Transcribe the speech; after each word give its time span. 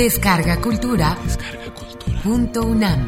Descarga 0.00 0.58
Cultura. 0.62 1.14
Punto 2.24 2.62
UNAM. 2.62 3.06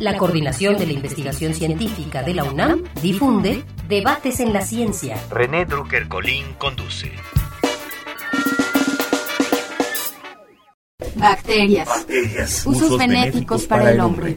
La 0.00 0.16
Coordinación 0.18 0.76
de 0.78 0.86
la 0.86 0.92
Investigación 0.94 1.54
Científica 1.54 2.24
de 2.24 2.34
la 2.34 2.42
UNAM 2.42 2.82
difunde 3.00 3.62
Debates 3.86 4.40
en 4.40 4.52
la 4.52 4.62
Ciencia. 4.62 5.16
René 5.30 5.64
Drucker 5.64 6.08
Colín 6.08 6.44
conduce. 6.58 7.12
Bacterias. 11.18 11.88
Usos, 12.66 12.98
benéficos, 12.98 13.66
para, 13.66 13.90
el 13.92 14.00
hombre. 14.00 14.36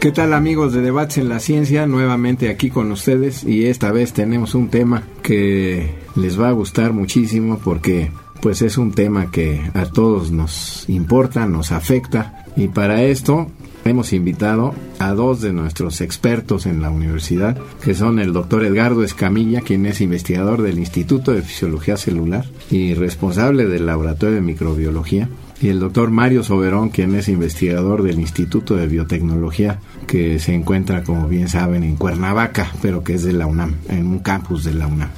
¿Qué 0.00 0.12
tal 0.12 0.32
amigos 0.32 0.72
de 0.72 0.80
Debates 0.80 1.18
en 1.18 1.28
la 1.28 1.40
Ciencia? 1.40 1.86
Nuevamente 1.86 2.48
aquí 2.48 2.70
con 2.70 2.92
ustedes 2.92 3.42
y 3.44 3.66
esta 3.66 3.90
vez 3.90 4.12
tenemos 4.12 4.54
un 4.54 4.68
tema 4.68 5.02
que 5.22 5.92
les 6.14 6.40
va 6.40 6.48
a 6.48 6.52
gustar 6.52 6.92
muchísimo 6.92 7.58
porque 7.62 8.12
pues 8.40 8.62
es 8.62 8.78
un 8.78 8.92
tema 8.92 9.30
que 9.30 9.60
a 9.74 9.86
todos 9.86 10.30
nos 10.30 10.88
importa, 10.88 11.46
nos 11.46 11.72
afecta 11.72 12.44
y 12.56 12.68
para 12.68 13.02
esto 13.02 13.48
hemos 13.88 14.12
invitado 14.12 14.74
a 14.98 15.12
dos 15.12 15.40
de 15.40 15.52
nuestros 15.52 16.00
expertos 16.00 16.66
en 16.66 16.82
la 16.82 16.90
universidad, 16.90 17.58
que 17.82 17.94
son 17.94 18.18
el 18.18 18.32
doctor 18.32 18.64
Edgardo 18.64 19.02
Escamilla, 19.02 19.60
quien 19.60 19.86
es 19.86 20.00
investigador 20.00 20.62
del 20.62 20.78
Instituto 20.78 21.32
de 21.32 21.42
Fisiología 21.42 21.96
Celular 21.96 22.44
y 22.70 22.94
responsable 22.94 23.66
del 23.66 23.86
Laboratorio 23.86 24.36
de 24.36 24.40
Microbiología, 24.42 25.28
y 25.60 25.68
el 25.68 25.80
doctor 25.80 26.10
Mario 26.10 26.44
Soberón, 26.44 26.90
quien 26.90 27.14
es 27.14 27.28
investigador 27.28 28.02
del 28.02 28.20
Instituto 28.20 28.76
de 28.76 28.86
Biotecnología, 28.86 29.80
que 30.06 30.38
se 30.38 30.54
encuentra, 30.54 31.02
como 31.02 31.26
bien 31.26 31.48
saben, 31.48 31.82
en 31.82 31.96
Cuernavaca, 31.96 32.72
pero 32.80 33.02
que 33.02 33.14
es 33.14 33.24
de 33.24 33.32
la 33.32 33.46
UNAM, 33.46 33.74
en 33.88 34.06
un 34.06 34.20
campus 34.20 34.64
de 34.64 34.74
la 34.74 34.86
UNAM. 34.86 35.10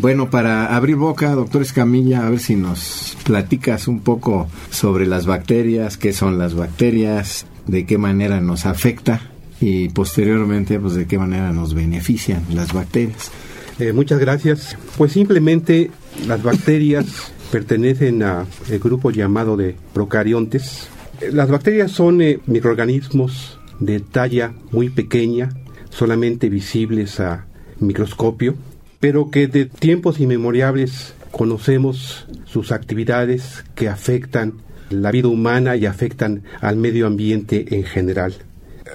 Bueno, 0.00 0.28
para 0.28 0.74
abrir 0.74 0.96
boca, 0.96 1.30
doctor 1.34 1.62
Escamilla, 1.62 2.26
a 2.26 2.30
ver 2.30 2.40
si 2.40 2.56
nos 2.56 3.16
platicas 3.24 3.86
un 3.86 4.00
poco 4.00 4.48
sobre 4.70 5.06
las 5.06 5.24
bacterias, 5.26 5.96
qué 5.96 6.12
son 6.12 6.36
las 6.36 6.54
bacterias, 6.54 7.46
de 7.66 7.86
qué 7.86 7.98
manera 7.98 8.40
nos 8.40 8.66
afecta 8.66 9.20
y 9.60 9.88
posteriormente 9.88 10.78
pues 10.78 10.94
de 10.94 11.06
qué 11.06 11.18
manera 11.18 11.52
nos 11.52 11.74
benefician 11.74 12.44
las 12.52 12.72
bacterias. 12.72 13.30
Eh, 13.78 13.92
muchas 13.92 14.18
gracias. 14.18 14.76
Pues 14.96 15.12
simplemente 15.12 15.90
las 16.26 16.42
bacterias 16.42 17.32
pertenecen 17.52 18.22
al 18.22 18.46
grupo 18.82 19.10
llamado 19.10 19.56
de 19.56 19.76
procariontes. 19.92 20.88
Las 21.32 21.48
bacterias 21.48 21.90
son 21.90 22.20
eh, 22.20 22.40
microorganismos 22.46 23.58
de 23.80 24.00
talla 24.00 24.52
muy 24.70 24.90
pequeña, 24.90 25.50
solamente 25.90 26.48
visibles 26.48 27.20
a 27.20 27.46
microscopio, 27.80 28.56
pero 29.00 29.30
que 29.30 29.46
de 29.46 29.66
tiempos 29.66 30.20
inmemorables 30.20 31.14
conocemos 31.30 32.26
sus 32.44 32.70
actividades 32.70 33.64
que 33.74 33.88
afectan 33.88 34.54
la 35.02 35.10
vida 35.10 35.28
humana 35.28 35.76
y 35.76 35.86
afectan 35.86 36.42
al 36.60 36.76
medio 36.76 37.06
ambiente 37.06 37.66
en 37.76 37.84
general. 37.84 38.34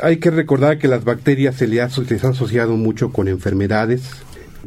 Hay 0.02 0.18
que 0.18 0.32
recordar 0.32 0.78
que 0.78 0.88
las 0.88 1.04
bacterias 1.04 1.56
se 1.56 1.68
les, 1.68 2.24
han 2.24 2.32
asociado 2.32 2.78
mucho 2.78 3.12
con 3.12 3.28
enfermedades. 3.28 4.12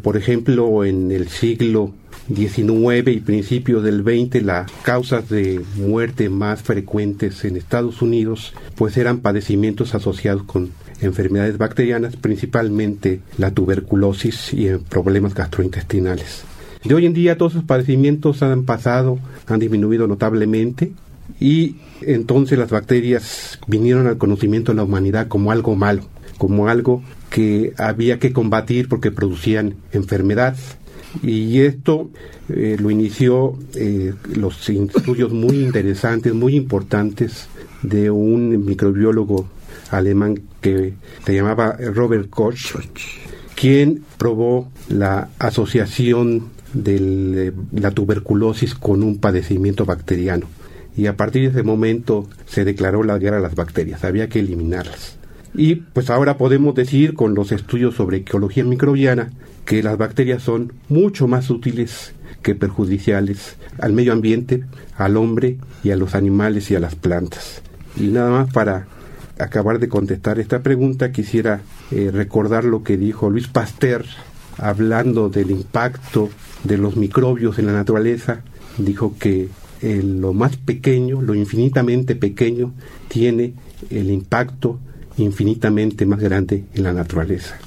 Por 0.03 0.17
ejemplo, 0.17 0.85
en 0.85 1.11
el 1.13 1.29
siglo 1.29 1.95
XIX 2.29 3.09
y 3.09 3.21
principios 3.21 3.83
del 3.83 4.03
XX 4.03 4.43
las 4.43 4.71
causas 4.83 5.29
de 5.29 5.61
muerte 5.77 6.29
más 6.29 6.63
frecuentes 6.63 7.45
en 7.45 7.57
Estados 7.57 8.01
Unidos 8.01 8.55
pues 8.77 8.97
eran 8.97 9.19
padecimientos 9.19 9.95
asociados 9.95 10.45
con 10.45 10.71
enfermedades 11.01 11.59
bacterianas, 11.59 12.17
principalmente 12.17 13.21
la 13.39 13.51
tuberculosis 13.51 14.55
y 14.55 14.69
problemas 14.89 15.35
gastrointestinales. 15.35 16.45
De 16.85 16.95
hoy 16.95 17.07
en 17.07 17.15
día 17.15 17.39
todos 17.39 17.53
esos 17.53 17.65
padecimientos 17.65 18.43
han 18.43 18.65
pasado, 18.65 19.19
han 19.47 19.59
disminuido 19.59 20.07
notablemente 20.07 20.93
y 21.41 21.77
entonces 22.03 22.59
las 22.59 22.71
bacterias 22.71 23.59
vinieron 23.67 24.07
al 24.07 24.19
conocimiento 24.19 24.73
de 24.73 24.77
la 24.77 24.85
humanidad 24.85 25.29
como 25.29 25.51
algo 25.53 25.77
malo, 25.77 26.03
como 26.39 26.69
algo 26.69 27.03
que 27.31 27.73
había 27.79 28.19
que 28.19 28.33
combatir 28.33 28.89
porque 28.89 29.11
producían 29.11 29.75
enfermedad. 29.93 30.57
Y 31.23 31.61
esto 31.61 32.11
eh, 32.49 32.77
lo 32.81 32.91
inició 32.91 33.59
eh, 33.75 34.15
los 34.35 34.69
estudios 34.69 35.33
muy 35.33 35.63
interesantes, 35.63 36.33
muy 36.33 36.57
importantes 36.57 37.49
de 37.83 38.11
un 38.11 38.65
microbiólogo 38.65 39.49
alemán 39.91 40.41
que 40.61 40.95
se 41.27 41.35
llamaba 41.35 41.77
Robert 41.77 42.31
Koch, 42.31 42.77
quien 43.55 44.05
probó 44.17 44.71
la 44.89 45.29
asociación 45.39 46.51
de 46.73 47.53
la 47.73 47.91
tuberculosis 47.91 48.75
con 48.75 49.03
un 49.03 49.19
padecimiento 49.19 49.85
bacteriano 49.85 50.47
y 50.97 51.07
a 51.07 51.17
partir 51.17 51.43
de 51.43 51.49
ese 51.49 51.63
momento 51.63 52.29
se 52.47 52.65
declaró 52.65 53.03
la 53.03 53.19
guerra 53.19 53.39
a 53.39 53.41
las 53.41 53.55
bacterias, 53.55 54.05
había 54.05 54.29
que 54.29 54.41
eliminarlas. 54.41 55.19
Y 55.55 55.77
pues 55.77 56.09
ahora 56.11 56.39
podemos 56.39 56.75
decir 56.75 57.15
con 57.15 57.35
los 57.35 57.53
estudios 57.53 57.95
sobre 57.95 58.19
ecología 58.19 58.65
microbiana 58.65 59.31
que 59.65 59.83
las 59.83 59.99
bacterias 59.99 60.43
son 60.43 60.73
mucho 60.89 61.29
más 61.29 61.51
útiles 61.51 62.15
que 62.43 62.55
perjudiciales 62.55 63.57
al 63.79 63.93
medio 63.93 64.13
ambiente, 64.13 64.65
al 64.97 65.17
hombre 65.17 65.59
y 65.85 65.91
a 65.91 65.97
los 65.97 66.15
animales 66.15 66.71
y 66.71 66.75
a 66.75 66.81
las 66.81 66.95
plantas. 66.95 67.63
Y 67.97 68.09
nada 68.09 68.31
más 68.31 68.53
para 68.53 68.87
acabar 69.39 69.79
de 69.79 69.89
contestar 69.89 70.39
esta 70.39 70.63
pregunta 70.63 71.13
quisiera 71.13 71.61
eh, 71.91 72.11
recordar 72.13 72.65
lo 72.65 72.83
que 72.83 72.97
dijo 72.97 73.31
Luis 73.31 73.49
Pasteur 73.49 74.05
hablando 74.59 75.29
del 75.29 75.51
impacto 75.51 76.31
de 76.65 76.79
los 76.79 76.97
microbios 76.97 77.59
en 77.59 77.67
la 77.67 77.73
naturaleza. 77.73 78.43
Dijo 78.79 79.15
que 79.19 79.49
lo 79.83 80.33
más 80.33 80.57
pequeño, 80.57 81.21
lo 81.23 81.35
infinitamente 81.35 82.15
pequeño, 82.15 82.73
tiene 83.09 83.55
el 83.91 84.11
impacto 84.11 84.79
infinitamente 85.19 86.07
más 86.07 86.21
grande 86.21 86.65
en 86.75 86.83
la 86.85 86.93
naturaleza. 86.93 87.59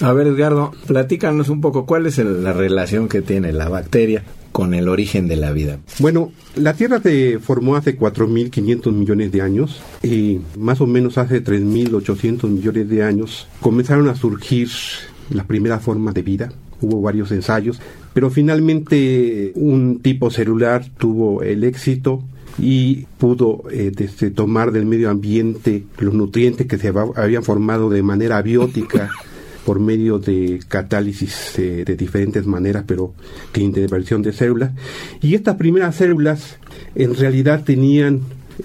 A 0.00 0.12
ver, 0.12 0.28
Edgardo, 0.28 0.72
platícanos 0.86 1.48
un 1.50 1.60
poco 1.60 1.84
cuál 1.84 2.06
es 2.06 2.16
la 2.18 2.52
relación 2.52 3.08
que 3.08 3.20
tiene 3.20 3.52
la 3.52 3.68
bacteria 3.68 4.24
con 4.52 4.74
el 4.74 4.88
origen 4.88 5.28
de 5.28 5.36
la 5.36 5.52
vida. 5.52 5.78
Bueno, 5.98 6.32
la 6.56 6.74
Tierra 6.74 7.00
se 7.00 7.38
formó 7.38 7.76
hace 7.76 7.98
4.500 7.98 8.92
millones 8.92 9.30
de 9.32 9.42
años 9.42 9.80
y 10.02 10.40
más 10.56 10.80
o 10.80 10.86
menos 10.86 11.18
hace 11.18 11.44
3.800 11.44 12.48
millones 12.48 12.88
de 12.88 13.02
años 13.02 13.46
comenzaron 13.60 14.08
a 14.08 14.16
surgir 14.16 14.68
las 15.30 15.46
primeras 15.46 15.82
formas 15.82 16.14
de 16.14 16.22
vida. 16.22 16.52
Hubo 16.80 17.00
varios 17.00 17.30
ensayos 17.32 17.80
pero 18.12 18.30
finalmente 18.30 19.52
un 19.54 20.00
tipo 20.00 20.30
celular 20.30 20.84
tuvo 20.98 21.42
el 21.42 21.64
éxito 21.64 22.22
y 22.58 23.06
pudo 23.18 23.62
eh, 23.70 23.92
desde 23.94 24.30
tomar 24.30 24.72
del 24.72 24.84
medio 24.86 25.10
ambiente 25.10 25.84
los 25.98 26.14
nutrientes 26.14 26.66
que 26.66 26.78
se 26.78 26.92
habían 27.16 27.44
formado 27.44 27.88
de 27.88 28.02
manera 28.02 28.38
abiótica 28.38 29.10
por 29.64 29.78
medio 29.78 30.18
de 30.18 30.60
catálisis 30.66 31.58
eh, 31.58 31.84
de 31.86 31.94
diferentes 31.94 32.46
maneras, 32.46 32.84
pero 32.86 33.14
que 33.52 33.60
intervención 33.60 34.22
de 34.22 34.32
células. 34.32 34.72
Y 35.22 35.34
estas 35.34 35.56
primeras 35.56 35.96
células 35.96 36.58
en 36.96 37.14
realidad 37.14 37.62
tenían 37.64 38.20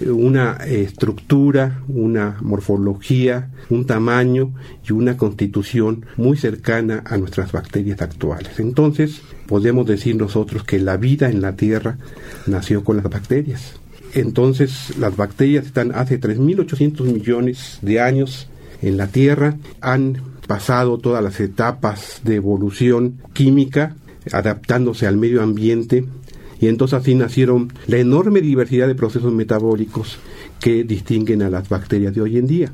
una 0.06 0.54
estructura, 0.66 1.82
una 1.88 2.38
morfología, 2.40 3.50
un 3.70 3.86
tamaño 3.86 4.52
y 4.88 4.92
una 4.92 5.16
constitución 5.16 6.06
muy 6.16 6.36
cercana 6.36 7.02
a 7.06 7.16
nuestras 7.16 7.52
bacterias 7.52 8.02
actuales. 8.02 8.58
Entonces, 8.58 9.22
podemos 9.46 9.86
decir 9.86 10.16
nosotros 10.16 10.64
que 10.64 10.78
la 10.78 10.96
vida 10.96 11.30
en 11.30 11.40
la 11.40 11.56
Tierra 11.56 11.98
nació 12.46 12.84
con 12.84 12.96
las 12.96 13.08
bacterias. 13.08 13.74
Entonces, 14.14 14.96
las 14.98 15.16
bacterias 15.16 15.66
están 15.66 15.92
hace 15.94 16.20
3.800 16.20 17.02
millones 17.12 17.78
de 17.82 18.00
años 18.00 18.48
en 18.82 18.96
la 18.96 19.08
Tierra, 19.08 19.56
han 19.80 20.22
pasado 20.46 20.98
todas 20.98 21.22
las 21.22 21.40
etapas 21.40 22.20
de 22.24 22.36
evolución 22.36 23.20
química, 23.32 23.96
adaptándose 24.32 25.06
al 25.06 25.16
medio 25.16 25.42
ambiente 25.42 26.04
y 26.60 26.68
entonces 26.68 27.00
así 27.00 27.14
nacieron 27.14 27.72
la 27.86 27.98
enorme 27.98 28.40
diversidad 28.40 28.86
de 28.86 28.94
procesos 28.94 29.32
metabólicos 29.32 30.18
que 30.60 30.84
distinguen 30.84 31.42
a 31.42 31.50
las 31.50 31.68
bacterias 31.68 32.14
de 32.14 32.20
hoy 32.20 32.38
en 32.38 32.46
día. 32.46 32.72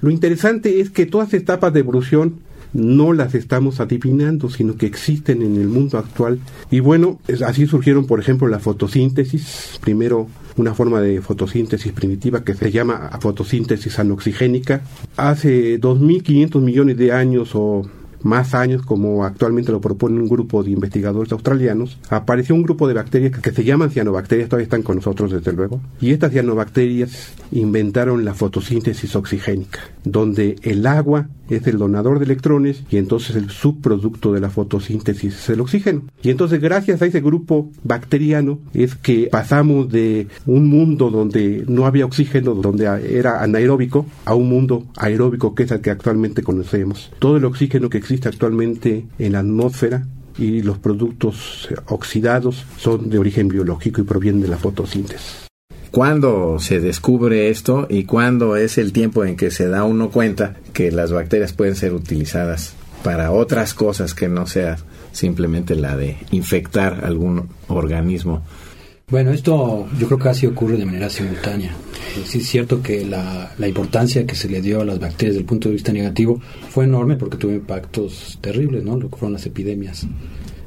Lo 0.00 0.10
interesante 0.10 0.80
es 0.80 0.90
que 0.90 1.06
todas 1.06 1.34
etapas 1.34 1.72
de 1.72 1.80
evolución 1.80 2.40
no 2.72 3.12
las 3.12 3.34
estamos 3.34 3.80
adivinando, 3.80 4.50
sino 4.50 4.76
que 4.76 4.86
existen 4.86 5.42
en 5.42 5.56
el 5.56 5.68
mundo 5.68 5.98
actual. 5.98 6.38
Y 6.70 6.80
bueno, 6.80 7.18
así 7.44 7.66
surgieron, 7.66 8.06
por 8.06 8.20
ejemplo, 8.20 8.48
la 8.48 8.58
fotosíntesis, 8.58 9.78
primero 9.80 10.28
una 10.56 10.74
forma 10.74 11.00
de 11.00 11.20
fotosíntesis 11.20 11.92
primitiva 11.92 12.42
que 12.44 12.54
se 12.54 12.70
llama 12.70 13.10
fotosíntesis 13.20 13.98
anoxigénica. 13.98 14.82
Hace 15.16 15.80
2.500 15.80 16.60
millones 16.60 16.96
de 16.96 17.12
años 17.12 17.50
o 17.54 17.82
más 18.26 18.54
años, 18.54 18.82
como 18.82 19.24
actualmente 19.24 19.72
lo 19.72 19.80
propone 19.80 20.18
un 20.20 20.28
grupo 20.28 20.62
de 20.62 20.72
investigadores 20.72 21.32
australianos, 21.32 21.98
apareció 22.10 22.54
un 22.54 22.62
grupo 22.62 22.86
de 22.88 22.94
bacterias 22.94 23.40
que 23.40 23.52
se 23.52 23.64
llaman 23.64 23.90
cianobacterias, 23.90 24.48
todavía 24.48 24.64
están 24.64 24.82
con 24.82 24.96
nosotros 24.96 25.30
desde 25.30 25.52
luego, 25.52 25.80
y 26.00 26.10
estas 26.10 26.32
cianobacterias 26.32 27.32
inventaron 27.52 28.24
la 28.24 28.34
fotosíntesis 28.34 29.16
oxigénica, 29.16 29.80
donde 30.04 30.56
el 30.62 30.86
agua 30.86 31.28
es 31.48 31.66
el 31.66 31.78
donador 31.78 32.18
de 32.18 32.24
electrones 32.24 32.82
y 32.90 32.96
entonces 32.96 33.36
el 33.36 33.50
subproducto 33.50 34.32
de 34.32 34.40
la 34.40 34.50
fotosíntesis 34.50 35.34
es 35.34 35.48
el 35.50 35.60
oxígeno. 35.60 36.02
Y 36.22 36.30
entonces 36.30 36.60
gracias 36.60 37.02
a 37.02 37.06
ese 37.06 37.20
grupo 37.20 37.70
bacteriano 37.84 38.58
es 38.74 38.94
que 38.94 39.28
pasamos 39.30 39.90
de 39.90 40.28
un 40.46 40.66
mundo 40.66 41.10
donde 41.10 41.64
no 41.68 41.86
había 41.86 42.06
oxígeno, 42.06 42.54
donde 42.54 42.84
era 42.84 43.42
anaeróbico, 43.42 44.06
a 44.24 44.34
un 44.34 44.48
mundo 44.48 44.86
aeróbico 44.96 45.54
que 45.54 45.64
es 45.64 45.70
el 45.70 45.80
que 45.80 45.90
actualmente 45.90 46.42
conocemos. 46.42 47.12
Todo 47.18 47.36
el 47.36 47.44
oxígeno 47.44 47.88
que 47.88 47.98
existe 47.98 48.28
actualmente 48.28 49.06
en 49.18 49.32
la 49.32 49.40
atmósfera 49.40 50.06
y 50.38 50.62
los 50.62 50.78
productos 50.78 51.68
oxidados 51.86 52.64
son 52.76 53.08
de 53.08 53.18
origen 53.18 53.48
biológico 53.48 54.00
y 54.00 54.04
provienen 54.04 54.42
de 54.42 54.48
la 54.48 54.58
fotosíntesis. 54.58 55.45
¿Cuándo 55.96 56.58
se 56.58 56.78
descubre 56.78 57.48
esto 57.48 57.86
y 57.88 58.04
cuándo 58.04 58.56
es 58.56 58.76
el 58.76 58.92
tiempo 58.92 59.24
en 59.24 59.34
que 59.34 59.50
se 59.50 59.66
da 59.66 59.84
uno 59.84 60.10
cuenta 60.10 60.54
que 60.74 60.92
las 60.92 61.10
bacterias 61.10 61.54
pueden 61.54 61.74
ser 61.74 61.94
utilizadas 61.94 62.74
para 63.02 63.32
otras 63.32 63.72
cosas 63.72 64.12
que 64.12 64.28
no 64.28 64.46
sea 64.46 64.76
simplemente 65.12 65.74
la 65.74 65.96
de 65.96 66.18
infectar 66.32 67.02
algún 67.02 67.48
organismo? 67.68 68.42
Bueno, 69.08 69.30
esto 69.30 69.88
yo 69.98 70.06
creo 70.06 70.18
que 70.18 70.24
casi 70.24 70.46
ocurre 70.46 70.76
de 70.76 70.84
manera 70.84 71.08
simultánea. 71.08 71.72
Sí 72.26 72.40
es 72.40 72.46
cierto 72.46 72.82
que 72.82 73.06
la, 73.06 73.54
la, 73.56 73.66
importancia 73.66 74.26
que 74.26 74.34
se 74.34 74.50
le 74.50 74.60
dio 74.60 74.82
a 74.82 74.84
las 74.84 75.00
bacterias 75.00 75.32
desde 75.32 75.40
el 75.40 75.46
punto 75.46 75.70
de 75.70 75.76
vista 75.76 75.94
negativo 75.94 76.42
fue 76.68 76.84
enorme 76.84 77.16
porque 77.16 77.38
tuvo 77.38 77.52
impactos 77.52 78.38
terribles, 78.42 78.84
¿no? 78.84 78.98
Lo 78.98 79.08
que 79.08 79.16
fueron 79.16 79.32
las 79.32 79.46
epidemias. 79.46 80.06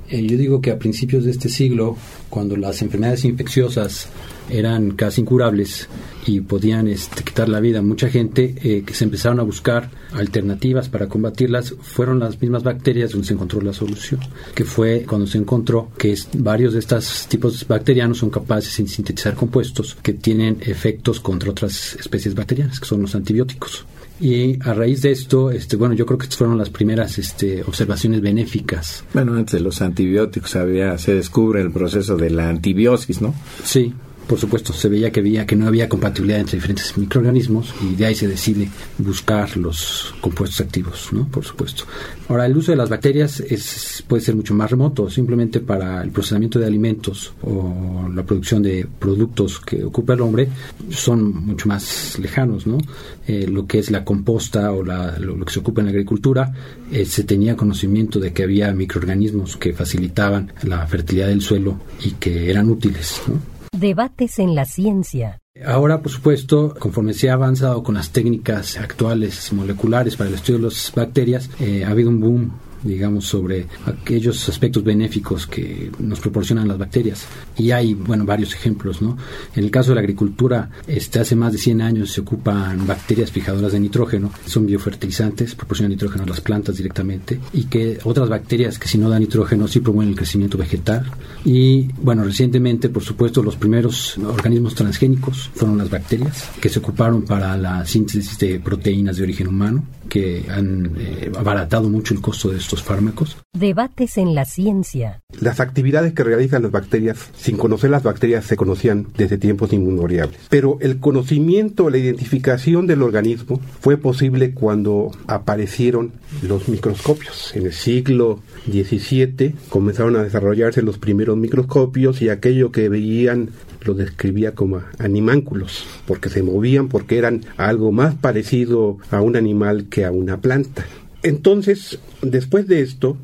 Eh, 0.10 0.26
yo 0.26 0.38
digo 0.38 0.60
que 0.60 0.72
a 0.72 0.80
principios 0.80 1.24
de 1.26 1.30
este 1.30 1.50
siglo, 1.50 1.96
cuando 2.32 2.58
las 2.58 2.82
enfermedades 2.82 3.26
infecciosas 3.26 4.10
eran 4.50 4.92
casi 4.92 5.22
incurables 5.22 5.88
y 6.26 6.42
podían 6.42 6.88
este, 6.88 7.24
quitar 7.24 7.50
la 7.50 7.60
vida 7.60 7.80
a 7.80 7.82
mucha 7.82 8.10
gente, 8.10 8.56
eh, 8.62 8.84
que 8.86 8.94
se 8.94 9.04
empezaron 9.04 9.40
a 9.40 9.44
buscar 9.44 9.90
alternativas 10.14 10.90
para 10.90 11.08
combatirlas, 11.08 11.74
fueron 11.82 12.20
las 12.20 12.40
mismas 12.42 12.64
bacterias 12.64 13.12
donde 13.12 13.28
se 13.28 13.34
encontró 13.34 13.62
la 13.62 13.74
solución, 13.74 14.20
que 14.54 14.66
fue 14.66 15.06
cuando 15.08 15.28
se 15.28 15.38
encontró 15.38 15.90
que 15.98 16.16
varios 16.34 16.74
de 16.74 16.80
estos 16.80 17.28
tipos 17.28 17.68
bacterianos 17.68 18.20
son 18.20 18.30
capaces 18.30 18.78
de 18.78 18.88
sintetizar 18.88 19.36
compuestos 19.36 19.98
que 20.02 20.14
tienen 20.14 20.58
efectos 20.62 21.20
contra 21.20 21.52
otras 21.52 21.96
especies 21.96 22.36
bacterianas, 22.36 22.80
que 22.80 22.86
son 22.86 23.02
los 23.02 23.16
antibióticos. 23.16 23.86
Y 24.22 24.62
a 24.68 24.74
raíz 24.74 25.02
de 25.02 25.12
esto, 25.12 25.50
este, 25.50 25.78
bueno, 25.78 25.96
yo 25.96 26.06
creo 26.06 26.18
que 26.18 26.26
estas 26.26 26.38
fueron 26.38 26.58
las 26.58 26.70
primeras 26.70 27.18
este, 27.18 27.64
observaciones 27.64 28.20
benéficas. 28.22 29.06
Bueno, 29.14 29.34
antes 29.36 29.54
de 29.54 29.62
los 29.62 29.82
antibióticos 29.82 30.58
había, 30.58 30.98
se 30.98 31.14
descubre 31.14 31.62
el 31.62 31.72
proceso 31.72 32.18
de 32.18 32.30
la 32.30 32.50
antibiosis, 32.50 33.22
¿no? 33.22 33.34
Sí, 33.64 33.94
por 34.30 34.40
supuesto, 34.40 34.74
se 34.74 34.90
veía 34.90 35.12
que, 35.12 35.22
había, 35.22 35.44
que 35.48 35.56
no 35.56 35.66
había 35.66 35.90
compatibilidad 35.90 36.40
entre 36.40 36.58
diferentes 36.58 36.96
microorganismos 36.96 37.74
y 37.82 37.96
de 37.96 38.06
ahí 38.06 38.14
se 38.14 38.28
decide 38.28 38.70
buscar 39.00 39.58
los 39.58 40.14
compuestos 40.22 40.62
activos, 40.62 41.10
¿no? 41.12 41.28
Por 41.28 41.44
supuesto. 41.44 41.86
Ahora, 42.28 42.46
el 42.46 42.56
uso 42.56 42.72
de 42.72 42.78
las 42.78 42.90
bacterias 42.90 43.40
es, 43.40 44.04
puede 44.08 44.22
ser 44.22 44.36
mucho 44.36 44.54
más 44.54 44.70
remoto, 44.70 45.10
simplemente 45.10 45.62
para 45.62 46.04
el 46.04 46.12
procesamiento 46.12 46.60
de 46.60 46.68
alimentos 46.68 47.34
o 47.42 48.08
la 48.14 48.22
producción 48.22 48.62
de 48.62 48.88
productos 49.00 49.60
que 49.62 49.84
ocupa 49.84 50.14
el 50.14 50.22
hombre 50.22 50.48
son 50.92 51.34
mucho 51.48 51.68
más 51.68 52.20
lejanos, 52.20 52.68
¿no? 52.68 52.78
Eh, 53.26 53.48
lo 53.48 53.66
que 53.66 53.80
es 53.80 53.90
la 53.90 54.06
composta 54.06 54.72
o 54.72 54.84
lo, 54.84 55.44
que 55.44 55.54
se 55.54 55.60
ocupa 55.60 55.82
en 55.82 55.88
la 55.88 55.92
agricultura, 55.92 56.54
eh, 56.92 57.04
se 57.06 57.24
tenía 57.24 57.56
conocimiento 57.56 58.20
de 58.20 58.32
que 58.32 58.44
había 58.44 58.72
microorganismos 58.74 59.58
que 59.58 59.74
facilitaban 59.74 60.54
la 60.62 60.86
fertilidad 60.86 61.30
del 61.30 61.42
suelo 61.42 61.80
y 62.06 62.12
que 62.12 62.52
eran 62.52 62.70
útiles, 62.70 63.24
¿no? 63.28 63.59
Debates 63.80 64.40
en 64.40 64.56
la 64.56 64.66
ciencia. 64.66 65.40
Ahora, 65.66 66.02
por 66.02 66.12
supuesto, 66.12 66.76
conforme 66.78 67.14
se 67.14 67.30
ha 67.30 67.34
avanzado 67.34 67.82
con 67.82 67.96
las 67.96 68.12
técnicas 68.12 68.78
actuales 68.78 69.52
moleculares 69.54 70.16
para 70.18 70.30
el 70.30 70.36
estudio 70.36 70.60
de 70.60 70.66
las 70.66 70.92
bacterias, 70.94 71.50
eh, 71.60 71.86
ha 71.86 71.92
habido 71.92 72.10
un 72.10 72.20
boom 72.20 72.52
digamos, 72.84 73.26
sobre 73.26 73.68
aquellos 73.86 74.48
aspectos 74.50 74.84
benéficos 74.84 75.48
que 75.48 75.92
nos 76.00 76.20
proporcionan 76.20 76.68
las 76.68 76.78
bacterias. 76.78 77.26
Y 77.58 77.72
hay, 77.72 77.94
bueno, 77.94 78.26
varios 78.26 78.54
ejemplos, 78.54 79.02
¿no? 79.02 79.18
En 79.56 79.64
el 79.64 79.72
caso 79.72 79.90
de 79.90 79.96
la 79.96 80.02
agricultura, 80.02 80.70
este, 80.88 81.20
hace 81.20 81.36
más 81.36 81.52
de 81.52 81.58
100 81.58 81.82
años 81.82 82.12
se 82.12 82.22
ocupan 82.22 82.86
bacterias 82.88 83.32
fijadoras 83.32 83.72
de 83.72 83.80
nitrógeno, 83.80 84.32
son 84.46 84.66
biofertilizantes, 84.66 85.56
proporcionan 85.56 85.92
nitrógeno 85.92 86.24
a 86.24 86.28
las 86.28 86.42
plantas 86.42 86.78
directamente, 86.78 87.40
y 87.54 87.66
que 87.66 88.00
otras 88.04 88.30
bacterias 88.30 88.80
que 88.80 88.88
si 88.88 88.98
no 88.98 89.10
dan 89.10 89.22
nitrógeno 89.22 89.68
sí 89.68 89.80
promueven 89.80 90.10
el 90.10 90.18
crecimiento 90.18 90.58
vegetal. 90.58 91.06
Y, 91.46 91.90
bueno, 92.02 92.24
recientemente, 92.24 92.90
por 92.90 93.04
supuesto, 93.04 93.44
los 93.44 93.56
primeros 93.56 94.18
organismos 94.18 94.76
transgénicos 94.76 95.50
fueron 95.54 95.78
las 95.78 95.90
bacterias, 95.90 96.50
que 96.62 96.70
se 96.70 96.80
ocuparon 96.80 97.24
para 97.24 97.56
la 97.58 97.86
síntesis 97.86 98.38
de 98.40 98.60
proteínas 98.60 99.18
de 99.18 99.24
origen 99.24 99.48
humano, 99.48 99.84
que 100.10 100.46
han 100.50 100.96
eh, 100.98 101.32
abaratado 101.38 101.90
mucho 101.90 102.14
el 102.14 102.22
costo 102.22 102.50
de 102.50 102.58
estos 102.58 102.84
fármacos. 102.84 103.38
Debates 103.54 104.18
en 104.18 104.36
la 104.36 104.46
ciencia. 104.46 105.22
Las 105.40 105.60
actividades 105.60 106.14
que 106.14 106.24
realizan 106.24 106.64
las 106.64 106.72
bacterias, 106.72 107.30
sin 107.38 107.58
conocer 107.58 107.90
las 107.92 108.04
bacterias, 108.04 108.46
se 108.46 108.58
conocían 108.58 109.08
desde 109.16 109.38
tiempos 109.38 109.72
inmemoriales. 109.72 110.36
Pero 110.50 110.78
el 110.82 111.00
conocimiento, 111.00 111.90
la 111.90 111.98
identificación 111.98 112.88
del 112.88 113.04
organismo 113.04 113.62
fue 113.80 113.98
posible 113.98 114.54
cuando 114.54 115.12
aparecieron 115.28 116.12
los 116.42 116.68
microscopios. 116.68 117.56
En 117.56 117.68
el 117.68 117.74
siglo 117.74 118.42
XVII 118.68 119.56
comenzaron 119.70 120.16
a 120.16 120.24
desarrollarse 120.24 120.82
los 120.82 120.98
primeros 120.98 121.38
microscopios 121.38 122.22
y 122.22 122.30
aquello 122.30 122.72
que 122.72 122.90
veían 122.90 123.52
lo 123.84 123.94
describía 123.94 124.54
como 124.56 124.82
animánculos, 124.98 125.86
porque 126.06 126.30
se 126.30 126.44
movían, 126.44 126.90
porque 126.90 127.18
eran 127.18 127.46
algo 127.58 127.92
más 127.92 128.16
parecido 128.16 128.98
a 129.12 129.22
un 129.22 129.36
animal 129.36 129.86
que 129.90 130.06
a 130.06 130.12
una 130.12 130.42
planta. 130.42 130.86
Entonces, 131.24 132.00
después 132.22 132.68
de 132.68 132.82
esto, 132.82 133.18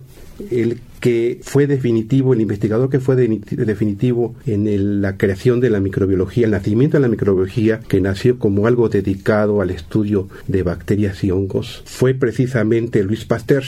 el 0.51 0.79
que 0.99 1.39
fue 1.43 1.67
definitivo, 1.67 2.33
el 2.33 2.41
investigador 2.41 2.89
que 2.89 2.99
fue 2.99 3.15
definitivo 3.15 4.35
en 4.45 5.01
la 5.01 5.17
creación 5.17 5.59
de 5.59 5.69
la 5.69 5.79
microbiología, 5.79 6.45
el 6.45 6.51
nacimiento 6.51 6.97
de 6.97 7.01
la 7.01 7.07
microbiología, 7.07 7.79
que 7.87 8.01
nació 8.01 8.39
como 8.39 8.67
algo 8.67 8.89
dedicado 8.89 9.61
al 9.61 9.69
estudio 9.69 10.27
de 10.47 10.63
bacterias 10.63 11.23
y 11.23 11.31
hongos, 11.31 11.83
fue 11.85 12.15
precisamente 12.15 13.03
Luis 13.03 13.23
Pasteur. 13.25 13.63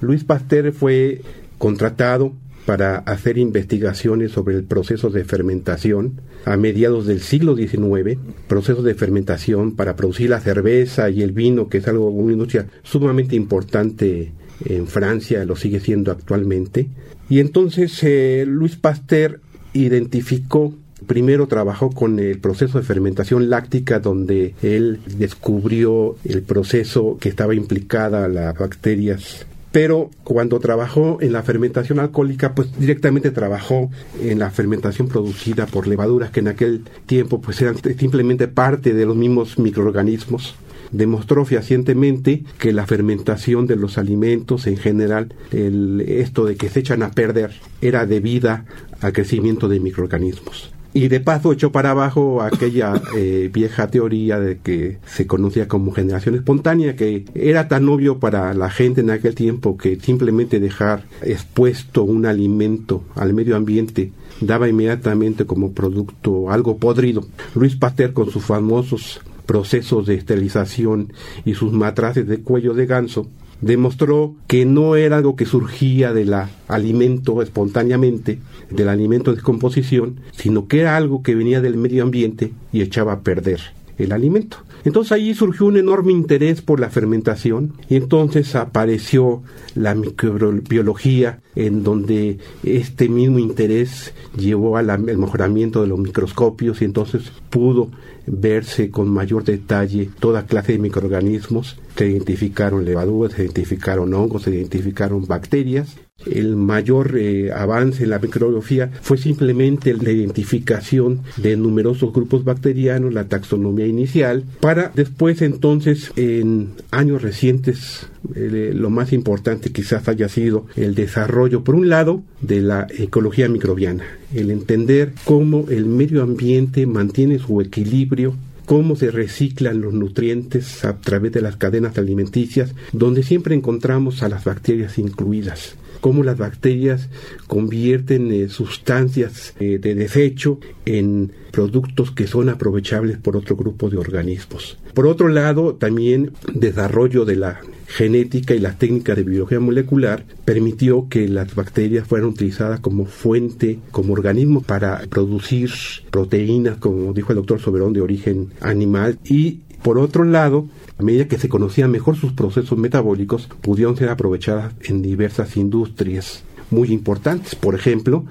Luis 0.00 0.24
Pasteur 0.24 0.72
fue 0.72 1.22
contratado 1.58 2.34
para 2.66 2.96
hacer 2.98 3.38
investigaciones 3.38 4.32
sobre 4.32 4.56
el 4.56 4.64
proceso 4.64 5.10
de 5.10 5.24
fermentación 5.24 6.20
a 6.44 6.56
mediados 6.56 7.06
del 7.06 7.20
siglo 7.20 7.56
XIX, 7.56 8.18
procesos 8.46 8.84
de 8.84 8.94
fermentación 8.94 9.76
para 9.76 9.96
producir 9.96 10.30
la 10.30 10.40
cerveza 10.40 11.10
y 11.10 11.22
el 11.22 11.32
vino, 11.32 11.68
que 11.68 11.78
es 11.78 11.88
algo, 11.88 12.08
una 12.08 12.32
industria 12.32 12.66
sumamente 12.82 13.36
importante 13.36 14.32
en 14.64 14.86
Francia, 14.86 15.44
lo 15.44 15.56
sigue 15.56 15.80
siendo 15.80 16.10
actualmente. 16.12 16.88
Y 17.28 17.40
entonces 17.40 17.98
eh, 18.02 18.44
Luis 18.46 18.76
Pasteur 18.76 19.40
identificó 19.72 20.74
Primero 21.06 21.46
trabajó 21.48 21.90
con 21.90 22.18
el 22.18 22.38
proceso 22.38 22.78
de 22.78 22.84
fermentación 22.84 23.50
láctica 23.50 23.98
donde 23.98 24.54
él 24.62 25.00
descubrió 25.18 26.16
el 26.24 26.42
proceso 26.42 27.18
que 27.20 27.28
estaba 27.28 27.54
implicada 27.54 28.26
las 28.28 28.56
bacterias 28.56 29.46
pero 29.74 30.08
cuando 30.22 30.60
trabajó 30.60 31.18
en 31.20 31.32
la 31.32 31.42
fermentación 31.42 31.98
alcohólica, 31.98 32.54
pues 32.54 32.68
directamente 32.78 33.32
trabajó 33.32 33.90
en 34.22 34.38
la 34.38 34.52
fermentación 34.52 35.08
producida 35.08 35.66
por 35.66 35.88
levaduras 35.88 36.30
que 36.30 36.38
en 36.38 36.46
aquel 36.46 36.84
tiempo 37.06 37.40
pues 37.40 37.60
eran 37.60 37.76
simplemente 37.98 38.46
parte 38.46 38.94
de 38.94 39.04
los 39.04 39.16
mismos 39.16 39.58
microorganismos 39.58 40.54
demostró 40.92 41.44
fehacientemente 41.44 42.44
que 42.58 42.72
la 42.72 42.86
fermentación 42.86 43.66
de 43.66 43.74
los 43.74 43.98
alimentos 43.98 44.68
en 44.68 44.76
general, 44.76 45.34
esto 45.50 46.44
de 46.44 46.54
que 46.54 46.68
se 46.68 46.78
echan 46.78 47.02
a 47.02 47.10
perder, 47.10 47.50
era 47.80 48.06
debida 48.06 48.66
al 49.00 49.12
crecimiento 49.12 49.68
de 49.68 49.80
microorganismos. 49.80 50.70
Y 50.96 51.08
de 51.08 51.18
paso 51.18 51.52
echó 51.52 51.72
para 51.72 51.90
abajo 51.90 52.40
aquella 52.40 53.02
eh, 53.16 53.50
vieja 53.52 53.88
teoría 53.88 54.38
de 54.38 54.58
que 54.58 54.98
se 55.04 55.26
conocía 55.26 55.66
como 55.66 55.90
generación 55.90 56.36
espontánea, 56.36 56.94
que 56.94 57.24
era 57.34 57.66
tan 57.66 57.88
obvio 57.88 58.20
para 58.20 58.54
la 58.54 58.70
gente 58.70 59.00
en 59.00 59.10
aquel 59.10 59.34
tiempo 59.34 59.76
que 59.76 59.98
simplemente 59.98 60.60
dejar 60.60 61.02
expuesto 61.20 62.04
un 62.04 62.26
alimento 62.26 63.02
al 63.16 63.34
medio 63.34 63.56
ambiente 63.56 64.12
daba 64.40 64.68
inmediatamente 64.68 65.46
como 65.46 65.72
producto 65.72 66.50
algo 66.50 66.76
podrido. 66.78 67.24
Luis 67.56 67.74
Pasteur 67.74 68.12
con 68.12 68.30
sus 68.30 68.44
famosos 68.44 69.20
procesos 69.46 70.06
de 70.06 70.14
esterilización 70.14 71.12
y 71.44 71.54
sus 71.54 71.72
matraces 71.72 72.26
de 72.26 72.38
cuello 72.38 72.72
de 72.72 72.86
ganso 72.86 73.26
demostró 73.60 74.34
que 74.46 74.64
no 74.64 74.96
era 74.96 75.16
algo 75.16 75.36
que 75.36 75.46
surgía 75.46 76.12
del 76.12 76.34
alimento 76.68 77.40
espontáneamente, 77.40 78.38
del 78.70 78.88
alimento 78.88 79.30
de 79.30 79.36
descomposición, 79.36 80.20
sino 80.32 80.66
que 80.66 80.80
era 80.80 80.96
algo 80.96 81.22
que 81.22 81.34
venía 81.34 81.60
del 81.60 81.76
medio 81.76 82.02
ambiente 82.02 82.52
y 82.72 82.82
echaba 82.82 83.12
a 83.12 83.20
perder 83.20 83.60
el 83.98 84.12
alimento. 84.12 84.58
Entonces 84.84 85.12
ahí 85.12 85.34
surgió 85.34 85.66
un 85.66 85.76
enorme 85.76 86.12
interés 86.12 86.60
por 86.60 86.80
la 86.80 86.90
fermentación 86.90 87.72
y 87.88 87.96
entonces 87.96 88.54
apareció 88.54 89.42
la 89.74 89.94
microbiología 89.94 91.40
en 91.56 91.82
donde 91.82 92.38
este 92.62 93.08
mismo 93.08 93.38
interés 93.38 94.12
llevó 94.36 94.76
al 94.76 94.98
mejoramiento 94.98 95.82
de 95.82 95.88
los 95.88 95.98
microscopios 95.98 96.82
y 96.82 96.84
entonces 96.84 97.32
pudo 97.50 97.90
verse 98.26 98.90
con 98.90 99.08
mayor 99.08 99.44
detalle 99.44 100.10
toda 100.18 100.46
clase 100.46 100.72
de 100.72 100.78
microorganismos. 100.78 101.76
Se 101.96 102.08
identificaron 102.08 102.84
levaduras, 102.84 103.34
se 103.34 103.42
identificaron 103.42 104.12
hongos, 104.14 104.42
se 104.42 104.50
identificaron 104.50 105.26
bacterias 105.26 105.96
el 106.26 106.54
mayor 106.56 107.18
eh, 107.18 107.52
avance 107.52 108.04
en 108.04 108.10
la 108.10 108.20
microbiología 108.20 108.90
fue 109.02 109.18
simplemente 109.18 109.92
la 109.94 110.10
identificación 110.10 111.22
de 111.36 111.56
numerosos 111.56 112.12
grupos 112.12 112.44
bacterianos, 112.44 113.12
la 113.12 113.24
taxonomía 113.24 113.86
inicial, 113.86 114.44
para 114.60 114.92
después 114.94 115.42
entonces 115.42 116.12
en 116.16 116.70
años 116.92 117.22
recientes 117.22 118.06
eh, 118.34 118.72
lo 118.74 118.90
más 118.90 119.12
importante 119.12 119.70
quizás 119.70 120.08
haya 120.08 120.28
sido 120.28 120.66
el 120.76 120.94
desarrollo, 120.94 121.64
por 121.64 121.74
un 121.74 121.88
lado, 121.88 122.22
de 122.40 122.60
la 122.60 122.86
ecología 122.98 123.48
microbiana, 123.48 124.04
el 124.34 124.50
entender 124.50 125.12
cómo 125.24 125.66
el 125.68 125.86
medio 125.86 126.22
ambiente 126.22 126.86
mantiene 126.86 127.38
su 127.38 127.60
equilibrio 127.60 128.34
cómo 128.66 128.96
se 128.96 129.10
reciclan 129.10 129.82
los 129.82 129.92
nutrientes 129.92 130.86
a 130.86 130.96
través 130.96 131.32
de 131.32 131.42
las 131.42 131.56
cadenas 131.56 131.98
alimenticias, 131.98 132.72
donde 132.92 133.22
siempre 133.22 133.54
encontramos 133.54 134.22
a 134.22 134.30
las 134.30 134.44
bacterias 134.44 134.96
incluidas 134.96 135.76
cómo 136.04 136.22
las 136.22 136.36
bacterias 136.36 137.08
convierten 137.46 138.30
eh, 138.30 138.50
sustancias 138.50 139.54
eh, 139.58 139.78
de 139.78 139.94
desecho 139.94 140.60
en 140.84 141.32
productos 141.50 142.10
que 142.10 142.26
son 142.26 142.50
aprovechables 142.50 143.16
por 143.16 143.38
otro 143.38 143.56
grupo 143.56 143.88
de 143.88 143.96
organismos. 143.96 144.76
Por 144.92 145.06
otro 145.06 145.28
lado, 145.28 145.76
también 145.76 146.32
desarrollo 146.52 147.24
de 147.24 147.36
la 147.36 147.60
genética 147.86 148.54
y 148.54 148.58
las 148.58 148.78
técnicas 148.78 149.16
de 149.16 149.22
biología 149.22 149.60
molecular 149.60 150.26
permitió 150.44 151.08
que 151.08 151.26
las 151.26 151.54
bacterias 151.54 152.06
fueran 152.06 152.28
utilizadas 152.28 152.80
como 152.80 153.06
fuente, 153.06 153.78
como 153.90 154.12
organismo 154.12 154.60
para 154.60 155.06
producir 155.08 155.70
proteínas, 156.10 156.76
como 156.76 157.14
dijo 157.14 157.32
el 157.32 157.36
doctor 157.36 157.60
Soberón, 157.60 157.94
de 157.94 158.02
origen 158.02 158.50
animal 158.60 159.18
y 159.24 159.60
por 159.84 159.98
otro 159.98 160.24
lado, 160.24 160.66
a 160.98 161.02
medida 161.02 161.28
que 161.28 161.36
se 161.36 161.50
conocían 161.50 161.90
mejor 161.90 162.16
sus 162.16 162.32
procesos 162.32 162.78
metabólicos, 162.78 163.50
pudieron 163.60 163.98
ser 163.98 164.08
aprovechadas 164.08 164.72
en 164.80 165.02
diversas 165.02 165.58
industrias 165.58 166.42
muy 166.70 166.90
importantes. 166.90 167.54
Por 167.54 167.74
ejemplo, 167.74 168.24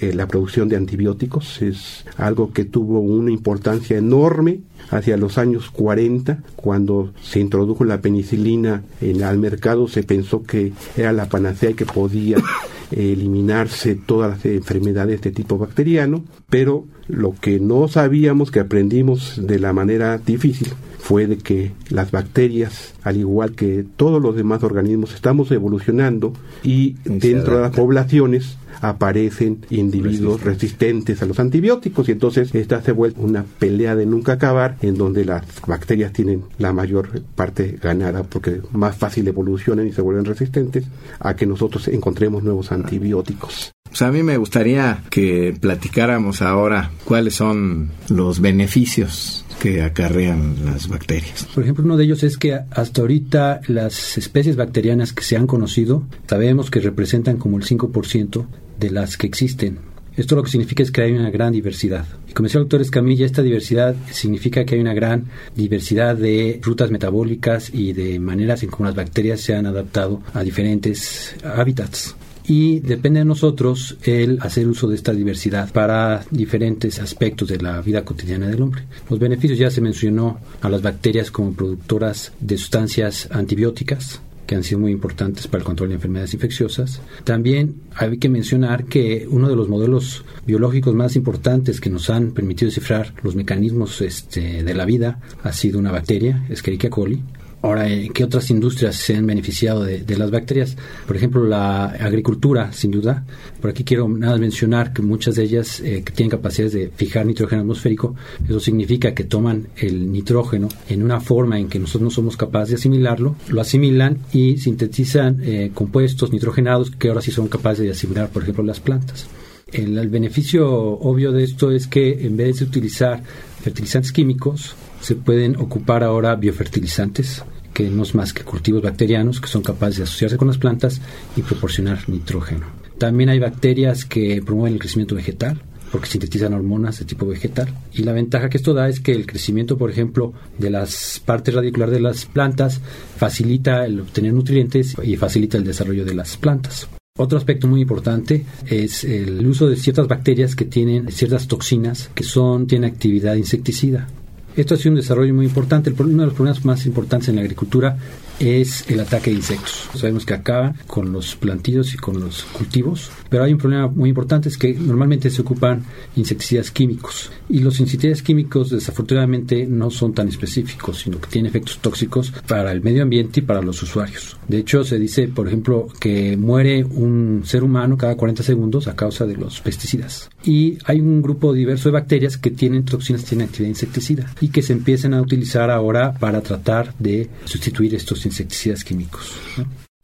eh, 0.00 0.14
la 0.14 0.26
producción 0.26 0.70
de 0.70 0.76
antibióticos 0.76 1.60
es 1.60 2.06
algo 2.16 2.54
que 2.54 2.64
tuvo 2.64 3.00
una 3.00 3.30
importancia 3.30 3.98
enorme 3.98 4.60
hacia 4.88 5.18
los 5.18 5.36
años 5.36 5.68
40, 5.70 6.42
cuando 6.56 7.12
se 7.22 7.38
introdujo 7.38 7.84
la 7.84 8.00
penicilina 8.00 8.82
en, 9.02 9.24
al 9.24 9.36
mercado, 9.36 9.88
se 9.88 10.04
pensó 10.04 10.42
que 10.42 10.72
era 10.96 11.12
la 11.12 11.28
panacea 11.28 11.72
y 11.72 11.74
que 11.74 11.84
podía 11.84 12.38
eliminarse 12.90 13.94
todas 13.94 14.30
las 14.30 14.44
enfermedades 14.46 15.20
de 15.22 15.30
tipo 15.30 15.58
bacteriano, 15.58 16.24
pero 16.48 16.84
lo 17.08 17.34
que 17.34 17.60
no 17.60 17.88
sabíamos, 17.88 18.50
que 18.50 18.60
aprendimos 18.60 19.40
de 19.46 19.58
la 19.58 19.72
manera 19.72 20.18
difícil, 20.18 20.72
fue 20.98 21.26
de 21.26 21.36
que 21.36 21.72
las 21.90 22.10
bacterias, 22.10 22.94
al 23.02 23.18
igual 23.18 23.52
que 23.52 23.84
todos 23.96 24.22
los 24.22 24.36
demás 24.36 24.62
organismos, 24.62 25.14
estamos 25.14 25.50
evolucionando 25.50 26.32
y 26.62 26.96
dentro 27.04 27.56
de 27.56 27.62
las 27.62 27.76
poblaciones 27.76 28.56
aparecen 28.80 29.64
individuos 29.70 30.42
resistentes 30.42 31.22
a 31.22 31.26
los 31.26 31.38
antibióticos 31.40 32.08
y 32.08 32.12
entonces 32.12 32.54
esta 32.54 32.82
se 32.82 32.92
vuelve 32.92 33.20
una 33.20 33.44
pelea 33.58 33.94
de 33.96 34.06
nunca 34.06 34.32
acabar 34.32 34.76
en 34.82 34.96
donde 34.96 35.24
las 35.24 35.44
bacterias 35.66 36.12
tienen 36.12 36.42
la 36.58 36.72
mayor 36.72 37.22
parte 37.34 37.78
ganada 37.82 38.22
porque 38.22 38.60
más 38.72 38.96
fácil 38.96 39.26
evolucionan 39.28 39.86
y 39.86 39.92
se 39.92 40.02
vuelven 40.02 40.24
resistentes 40.24 40.84
a 41.20 41.34
que 41.34 41.46
nosotros 41.46 41.88
encontremos 41.88 42.42
nuevos 42.42 42.72
antibióticos. 42.72 43.72
Pues 43.94 44.02
a 44.02 44.10
mí 44.10 44.24
me 44.24 44.36
gustaría 44.38 45.04
que 45.08 45.56
platicáramos 45.60 46.42
ahora 46.42 46.90
cuáles 47.04 47.34
son 47.34 47.90
los 48.08 48.40
beneficios 48.40 49.44
que 49.60 49.82
acarrean 49.82 50.56
las 50.64 50.88
bacterias. 50.88 51.46
Por 51.54 51.62
ejemplo, 51.62 51.84
uno 51.84 51.96
de 51.96 52.04
ellos 52.04 52.22
es 52.24 52.36
que 52.36 52.58
hasta 52.70 53.00
ahorita 53.00 53.60
las 53.68 54.18
especies 54.18 54.56
bacterianas 54.56 55.12
que 55.12 55.22
se 55.22 55.36
han 55.36 55.46
conocido, 55.46 56.02
sabemos 56.26 56.70
que 56.70 56.80
representan 56.80 57.36
como 57.36 57.56
el 57.56 57.64
5% 57.64 58.46
de 58.78 58.90
las 58.90 59.16
que 59.16 59.26
existen. 59.26 59.78
Esto 60.16 60.36
lo 60.36 60.44
que 60.44 60.50
significa 60.50 60.82
es 60.82 60.92
que 60.92 61.02
hay 61.02 61.12
una 61.12 61.30
gran 61.30 61.52
diversidad. 61.52 62.06
Y 62.28 62.32
como 62.32 62.46
decía 62.46 62.60
el 62.60 62.64
doctor 62.64 62.82
Escamilla, 62.82 63.26
esta 63.26 63.42
diversidad 63.42 63.96
significa 64.12 64.64
que 64.64 64.76
hay 64.76 64.80
una 64.80 64.94
gran 64.94 65.24
diversidad 65.56 66.14
de 66.16 66.60
rutas 66.62 66.90
metabólicas 66.90 67.74
y 67.74 67.92
de 67.92 68.20
maneras 68.20 68.62
en 68.62 68.70
cómo 68.70 68.84
las 68.84 68.94
bacterias 68.94 69.40
se 69.40 69.56
han 69.56 69.66
adaptado 69.66 70.22
a 70.32 70.44
diferentes 70.44 71.34
hábitats 71.42 72.14
y 72.46 72.80
depende 72.80 73.20
de 73.20 73.24
nosotros 73.24 73.96
el 74.02 74.38
hacer 74.42 74.68
uso 74.68 74.88
de 74.88 74.96
esta 74.96 75.12
diversidad 75.12 75.72
para 75.72 76.24
diferentes 76.30 76.98
aspectos 77.00 77.48
de 77.48 77.58
la 77.58 77.80
vida 77.80 78.04
cotidiana 78.04 78.48
del 78.48 78.62
hombre. 78.62 78.84
Los 79.08 79.18
beneficios 79.18 79.58
ya 79.58 79.70
se 79.70 79.80
mencionó 79.80 80.38
a 80.60 80.68
las 80.68 80.82
bacterias 80.82 81.30
como 81.30 81.54
productoras 81.54 82.32
de 82.40 82.58
sustancias 82.58 83.28
antibióticas, 83.30 84.20
que 84.46 84.54
han 84.54 84.62
sido 84.62 84.80
muy 84.80 84.92
importantes 84.92 85.46
para 85.46 85.60
el 85.60 85.64
control 85.64 85.90
de 85.90 85.96
enfermedades 85.96 86.34
infecciosas. 86.34 87.00
También 87.24 87.76
hay 87.94 88.18
que 88.18 88.28
mencionar 88.28 88.84
que 88.84 89.26
uno 89.30 89.48
de 89.48 89.56
los 89.56 89.68
modelos 89.68 90.24
biológicos 90.46 90.94
más 90.94 91.16
importantes 91.16 91.80
que 91.80 91.90
nos 91.90 92.10
han 92.10 92.32
permitido 92.32 92.68
descifrar 92.68 93.14
los 93.22 93.34
mecanismos 93.34 94.00
este, 94.00 94.62
de 94.62 94.74
la 94.74 94.84
vida 94.84 95.20
ha 95.42 95.52
sido 95.52 95.78
una 95.78 95.92
bacteria, 95.92 96.44
Escherichia 96.48 96.90
coli, 96.90 97.22
Ahora, 97.64 97.86
¿qué 98.12 98.24
otras 98.24 98.50
industrias 98.50 98.94
se 98.94 99.16
han 99.16 99.26
beneficiado 99.26 99.84
de, 99.84 100.18
las 100.18 100.30
bacterias? 100.30 100.76
Por 101.06 101.16
ejemplo, 101.16 101.46
la 101.46 101.86
agricultura, 101.86 102.70
sin 102.74 102.90
duda. 102.90 103.24
Por 103.58 103.70
aquí 103.70 103.84
quiero 103.84 104.06
nada 104.06 104.36
mencionar 104.36 104.92
que 104.92 105.00
muchas 105.00 105.36
de 105.36 105.44
ellas 105.44 105.80
eh, 105.80 106.04
tienen 106.14 106.28
capacidades 106.30 106.74
de 106.74 106.92
fijar 106.94 107.24
nitrógeno 107.24 107.62
atmosférico. 107.62 108.16
Eso 108.46 108.60
significa 108.60 109.14
que 109.14 109.24
toman 109.24 109.68
el 109.78 110.12
nitrógeno 110.12 110.68
en 110.90 111.02
una 111.02 111.20
forma 111.20 111.58
en 111.58 111.70
que 111.70 111.78
nosotros 111.78 112.02
no 112.02 112.10
somos 112.10 112.36
capaces 112.36 112.68
de 112.68 112.74
asimilarlo, 112.74 113.34
lo 113.48 113.62
asimilan 113.62 114.18
y 114.30 114.58
sintetizan 114.58 115.40
eh, 115.42 115.70
compuestos 115.72 116.32
nitrogenados 116.32 116.90
que 116.90 117.08
ahora 117.08 117.22
sí 117.22 117.30
son 117.30 117.48
capaces 117.48 117.82
de 117.82 117.92
asimilar, 117.92 118.28
por 118.28 118.42
ejemplo, 118.42 118.62
las 118.62 118.80
plantas. 118.80 119.26
el 119.72 120.10
beneficio 120.10 120.70
obvio 120.70 121.32
de 121.32 121.44
esto 121.44 121.70
es 121.70 121.86
que 121.86 122.26
en 122.26 122.36
vez 122.36 122.58
de 122.58 122.66
utilizar 122.66 123.22
fertilizantes 123.62 124.12
químicos, 124.12 124.76
se 125.00 125.16
pueden 125.16 125.56
ocupar 125.56 126.04
ahora 126.04 126.36
biofertilizantes 126.36 127.42
que 127.74 127.90
no 127.90 128.04
es 128.04 128.14
más 128.14 128.32
que 128.32 128.44
cultivos 128.44 128.82
bacterianos 128.82 129.40
que 129.40 129.48
son 129.48 129.62
capaces 129.62 129.98
de 129.98 130.02
asociarse 130.04 130.38
con 130.38 130.48
las 130.48 130.58
plantas 130.58 131.00
y 131.36 131.42
proporcionar 131.42 132.08
nitrógeno. 132.08 132.66
También 132.96 133.28
hay 133.28 133.40
bacterias 133.40 134.06
que 134.06 134.40
promueven 134.42 134.74
el 134.74 134.78
crecimiento 134.78 135.16
vegetal 135.16 135.60
porque 135.94 136.08
sintetizan 136.08 136.54
hormonas 136.54 136.98
de 136.98 137.04
tipo 137.04 137.24
vegetal. 137.24 137.68
Y 137.92 138.02
la 138.02 138.12
ventaja 138.12 138.48
que 138.48 138.56
esto 138.56 138.74
da 138.74 138.88
es 138.88 138.98
que 138.98 139.12
el 139.12 139.26
crecimiento, 139.26 139.78
por 139.78 139.92
ejemplo, 139.92 140.32
de 140.58 140.68
las 140.68 141.22
partes 141.24 141.54
radiculares 141.54 141.94
de 141.94 142.00
las 142.00 142.26
plantas 142.26 142.80
facilita 143.16 143.84
el 143.84 144.00
obtener 144.00 144.32
nutrientes 144.32 144.96
y 145.04 145.16
facilita 145.16 145.56
el 145.56 145.62
desarrollo 145.62 146.04
de 146.04 146.14
las 146.14 146.36
plantas. 146.36 146.88
Otro 147.16 147.38
aspecto 147.38 147.68
muy 147.68 147.82
importante 147.82 148.44
es 148.66 149.04
el 149.04 149.46
uso 149.46 149.68
de 149.68 149.76
ciertas 149.76 150.08
bacterias 150.08 150.56
que 150.56 150.64
tienen 150.64 151.12
ciertas 151.12 151.46
toxinas 151.46 152.10
que 152.12 152.24
son 152.24 152.66
tienen 152.66 152.90
actividad 152.90 153.36
insecticida. 153.36 154.08
Esto 154.56 154.74
ha 154.74 154.76
sido 154.76 154.92
un 154.92 154.96
desarrollo 154.96 155.34
muy 155.34 155.46
importante. 155.46 155.92
Uno 155.98 156.22
de 156.22 156.26
los 156.26 156.34
problemas 156.34 156.64
más 156.64 156.86
importantes 156.86 157.28
en 157.28 157.36
la 157.36 157.42
agricultura 157.42 157.96
es 158.40 158.88
el 158.90 159.00
ataque 159.00 159.30
de 159.30 159.36
insectos. 159.36 159.88
Sabemos 159.94 160.26
que 160.26 160.34
acaba 160.34 160.74
con 160.86 161.12
los 161.12 161.36
plantillos 161.36 161.94
y 161.94 161.96
con 161.96 162.20
los 162.20 162.44
cultivos, 162.44 163.10
pero 163.28 163.44
hay 163.44 163.52
un 163.52 163.58
problema 163.58 163.88
muy 163.88 164.08
importante, 164.08 164.48
es 164.48 164.58
que 164.58 164.74
normalmente 164.74 165.30
se 165.30 165.42
ocupan 165.42 165.84
insecticidas 166.16 166.70
químicos 166.70 167.30
y 167.48 167.60
los 167.60 167.78
insecticidas 167.80 168.22
químicos 168.22 168.70
desafortunadamente 168.70 169.66
no 169.66 169.90
son 169.90 170.14
tan 170.14 170.28
específicos, 170.28 171.00
sino 171.00 171.20
que 171.20 171.28
tienen 171.28 171.50
efectos 171.50 171.78
tóxicos 171.78 172.32
para 172.46 172.72
el 172.72 172.82
medio 172.82 173.02
ambiente 173.02 173.40
y 173.40 173.42
para 173.42 173.62
los 173.62 173.82
usuarios. 173.82 174.36
De 174.48 174.58
hecho, 174.58 174.84
se 174.84 174.98
dice, 174.98 175.28
por 175.28 175.46
ejemplo, 175.46 175.88
que 176.00 176.36
muere 176.36 176.84
un 176.84 177.42
ser 177.44 177.62
humano 177.62 177.96
cada 177.96 178.16
40 178.16 178.42
segundos 178.42 178.88
a 178.88 178.96
causa 178.96 179.26
de 179.26 179.36
los 179.36 179.60
pesticidas. 179.60 180.30
Y 180.42 180.78
hay 180.84 181.00
un 181.00 181.22
grupo 181.22 181.52
diverso 181.52 181.88
de 181.88 181.94
bacterias 181.94 182.38
que 182.38 182.50
tienen 182.50 182.84
toxinas, 182.84 183.24
tienen 183.24 183.46
actividad 183.46 183.70
insecticida 183.70 184.34
y 184.40 184.48
que 184.48 184.62
se 184.62 184.72
empiezan 184.72 185.14
a 185.14 185.22
utilizar 185.22 185.70
ahora 185.70 186.14
para 186.14 186.40
tratar 186.40 186.94
de 186.98 187.28
sustituir 187.44 187.94
estos 187.94 188.23
insecticidas 188.26 188.84
químicos. 188.84 189.32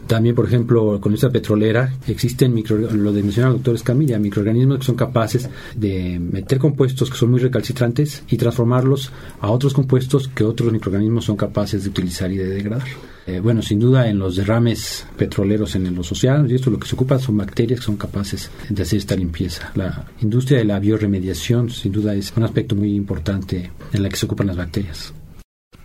También, 0.07 0.35
por 0.35 0.47
ejemplo, 0.47 1.01
con 1.01 1.15
esta 1.15 1.31
petrolera 1.31 1.95
existen, 2.09 2.53
micro, 2.53 2.77
lo 2.77 3.13
de 3.13 3.23
mencionar 3.23 3.53
el 3.53 3.59
doctor 3.59 3.77
Escamilla, 3.77 4.19
microorganismos 4.19 4.79
que 4.79 4.85
son 4.85 4.97
capaces 4.97 5.49
de 5.77 6.19
meter 6.19 6.59
compuestos 6.59 7.11
que 7.11 7.17
son 7.17 7.31
muy 7.31 7.39
recalcitrantes 7.39 8.25
y 8.29 8.37
transformarlos 8.37 9.13
a 9.41 9.51
otros 9.51 9.73
compuestos 9.73 10.27
que 10.27 10.43
otros 10.43 10.73
microorganismos 10.73 11.27
son 11.27 11.37
capaces 11.37 11.85
de 11.85 11.91
utilizar 11.91 12.33
y 12.33 12.39
de 12.39 12.49
degradar. 12.49 12.89
Eh, 13.27 13.39
bueno, 13.39 13.63
sin 13.63 13.79
duda 13.79 14.09
en 14.09 14.19
los 14.19 14.35
derrames 14.35 15.07
petroleros 15.17 15.77
en 15.77 15.95
los 15.95 16.11
océanos 16.11 16.51
y 16.51 16.57
esto 16.57 16.71
lo 16.71 16.81
que 16.81 16.89
se 16.89 16.97
ocupa 16.97 17.19
son 17.21 17.37
bacterias 17.37 17.79
que 17.79 17.87
son 17.87 17.97
capaces 17.97 18.51
de 18.69 18.83
hacer 18.83 18.99
esta 18.99 19.15
limpieza. 19.15 19.71
La 19.77 20.07
industria 20.21 20.59
de 20.59 20.65
la 20.65 20.81
bioremediación 20.81 21.71
sin 21.71 21.93
duda 21.93 22.15
es 22.15 22.33
un 22.37 22.43
aspecto 22.43 22.75
muy 22.75 22.97
importante 22.97 23.71
en 23.93 24.03
la 24.03 24.09
que 24.09 24.17
se 24.17 24.27
ocupan 24.27 24.49
las 24.49 24.57
bacterias. 24.57 25.13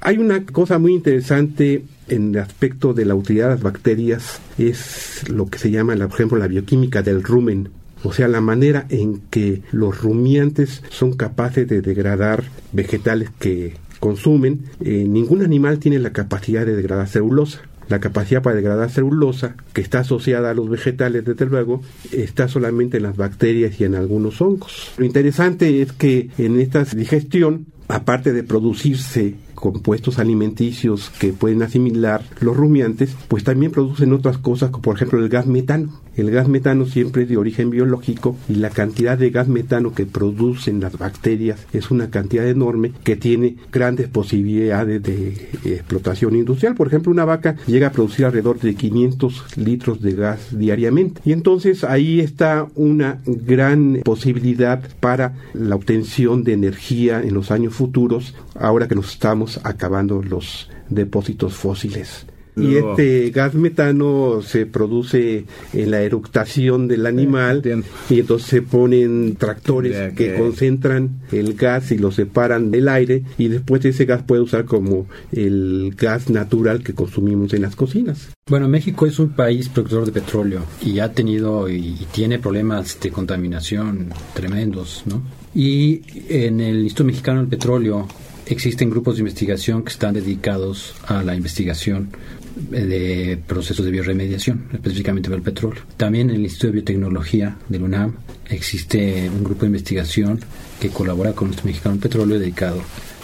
Hay 0.05 0.19
una 0.19 0.45
cosa 0.45 0.77
muy 0.77 0.93
interesante 0.93 1.83
en 2.09 2.35
el 2.35 2.37
aspecto 2.39 2.93
de 2.93 3.05
la 3.05 3.15
utilidad 3.15 3.45
de 3.45 3.55
las 3.55 3.63
bacterias, 3.63 4.39
es 4.59 5.27
lo 5.29 5.47
que 5.47 5.57
se 5.57 5.71
llama, 5.71 5.95
por 5.95 6.13
ejemplo, 6.13 6.37
la 6.37 6.45
bioquímica 6.45 7.01
del 7.01 7.23
rumen. 7.23 7.69
O 8.03 8.13
sea, 8.13 8.27
la 8.27 8.39
manera 8.39 8.85
en 8.89 9.21
que 9.31 9.63
los 9.71 10.03
rumiantes 10.03 10.83
son 10.91 11.13
capaces 11.13 11.67
de 11.67 11.81
degradar 11.81 12.43
vegetales 12.71 13.31
que 13.39 13.77
consumen. 13.99 14.65
Eh, 14.79 15.05
ningún 15.09 15.41
animal 15.41 15.79
tiene 15.79 15.97
la 15.97 16.13
capacidad 16.13 16.67
de 16.67 16.75
degradar 16.75 17.07
celulosa. 17.07 17.61
La 17.89 17.99
capacidad 17.99 18.43
para 18.43 18.57
degradar 18.57 18.91
celulosa, 18.91 19.55
que 19.73 19.81
está 19.81 20.01
asociada 20.01 20.51
a 20.51 20.53
los 20.53 20.69
vegetales, 20.69 21.25
desde 21.25 21.47
luego, 21.47 21.81
está 22.11 22.47
solamente 22.47 22.97
en 22.97 23.03
las 23.03 23.17
bacterias 23.17 23.81
y 23.81 23.85
en 23.85 23.95
algunos 23.95 24.39
hongos. 24.39 24.91
Lo 24.99 25.05
interesante 25.05 25.81
es 25.81 25.93
que 25.93 26.29
en 26.37 26.59
esta 26.59 26.83
digestión, 26.83 27.65
aparte 27.87 28.33
de 28.33 28.43
producirse 28.43 29.33
compuestos 29.71 30.19
alimenticios 30.19 31.09
que 31.19 31.33
pueden 31.33 31.63
asimilar 31.63 32.23
los 32.39 32.55
rumiantes, 32.55 33.15
pues 33.27 33.43
también 33.43 33.71
producen 33.71 34.13
otras 34.13 34.37
cosas, 34.37 34.69
como 34.69 34.83
por 34.83 34.95
ejemplo 34.95 35.19
el 35.19 35.29
gas 35.29 35.47
metano. 35.47 36.01
El 36.15 36.31
gas 36.31 36.47
metano 36.47 36.85
siempre 36.85 37.23
es 37.23 37.29
de 37.29 37.35
origen 37.35 37.69
biológico 37.71 38.37
y 38.47 38.55
la 38.55 38.69
cantidad 38.69 39.17
de 39.17 39.31
gas 39.31 39.49
metano 39.49 39.93
que 39.93 40.05
producen 40.05 40.79
las 40.79 40.97
bacterias 40.97 41.65
es 41.73 41.91
una 41.91 42.09
cantidad 42.09 42.47
enorme 42.47 42.93
que 43.03 43.17
tiene 43.17 43.57
grandes 43.71 44.07
posibilidades 44.07 45.03
de 45.03 45.49
explotación 45.65 46.35
industrial. 46.35 46.75
Por 46.75 46.87
ejemplo, 46.87 47.11
una 47.11 47.25
vaca 47.25 47.55
llega 47.67 47.87
a 47.87 47.91
producir 47.91 48.25
alrededor 48.25 48.59
de 48.59 48.75
500 48.75 49.57
litros 49.57 50.01
de 50.01 50.13
gas 50.13 50.57
diariamente. 50.57 51.21
Y 51.25 51.33
entonces 51.33 51.83
ahí 51.83 52.21
está 52.21 52.67
una 52.75 53.19
gran 53.25 53.99
posibilidad 54.03 54.81
para 54.99 55.33
la 55.53 55.75
obtención 55.75 56.43
de 56.43 56.53
energía 56.53 57.21
en 57.21 57.33
los 57.33 57.51
años 57.51 57.73
futuros, 57.73 58.35
ahora 58.53 58.87
que 58.87 58.95
nos 58.95 59.11
estamos 59.11 59.54
acabando 59.63 60.21
los 60.21 60.69
depósitos 60.89 61.53
fósiles. 61.53 62.25
Y 62.57 62.77
este 62.77 63.31
gas 63.31 63.53
metano 63.53 64.41
se 64.41 64.65
produce 64.65 65.45
en 65.73 65.91
la 65.91 66.01
eructación 66.01 66.87
del 66.87 67.05
animal 67.05 67.61
y 68.09 68.19
entonces 68.19 68.47
se 68.47 68.61
ponen 68.61 69.35
tractores 69.35 70.13
que 70.13 70.35
concentran 70.35 71.21
el 71.31 71.55
gas 71.55 71.91
y 71.91 71.97
lo 71.97 72.11
separan 72.11 72.71
del 72.71 72.87
aire 72.87 73.23
y 73.37 73.49
después 73.49 73.83
ese 73.83 74.05
gas 74.05 74.23
puede 74.23 74.41
usar 74.41 74.63
como 74.63 75.07
el 75.33 75.93
gas 75.97 76.29
natural 76.29 76.81
que 76.81 76.93
consumimos 76.93 77.53
en 77.53 77.63
las 77.63 77.75
cocinas. 77.75 78.29
Bueno, 78.49 78.69
México 78.69 79.05
es 79.05 79.19
un 79.19 79.29
país 79.29 79.67
productor 79.67 80.05
de 80.05 80.13
petróleo 80.13 80.61
y 80.81 80.99
ha 80.99 81.11
tenido 81.11 81.67
y 81.67 82.07
tiene 82.13 82.39
problemas 82.39 82.97
de 83.01 83.11
contaminación 83.11 84.09
tremendos, 84.33 85.03
¿no? 85.07 85.23
Y 85.53 86.01
en 86.29 86.61
el 86.61 86.83
Instituto 86.83 87.05
Mexicano 87.05 87.39
del 87.39 87.49
Petróleo 87.49 88.07
existen 88.47 88.89
grupos 88.89 89.15
de 89.15 89.21
investigación 89.21 89.83
que 89.83 89.91
están 89.91 90.13
dedicados 90.13 90.93
a 91.07 91.23
la 91.23 91.35
investigación 91.35 92.09
de 92.55 93.37
procesos 93.47 93.85
de 93.85 93.91
bioremediación, 93.91 94.69
específicamente 94.73 95.29
para 95.29 95.37
el 95.37 95.43
petróleo. 95.43 95.83
También 95.97 96.29
en 96.29 96.37
el 96.37 96.43
Instituto 96.43 96.67
de 96.67 96.73
Biotecnología 96.73 97.57
del 97.67 97.83
UNAM 97.83 98.15
existe 98.49 99.29
un 99.29 99.43
grupo 99.43 99.61
de 99.61 99.67
investigación 99.67 100.39
que 100.79 100.89
colabora 100.89 101.33
con 101.33 101.47
nuestro 101.49 101.67
mexicano 101.67 101.97
petróleo 101.97 102.39
dedicado 102.39 102.81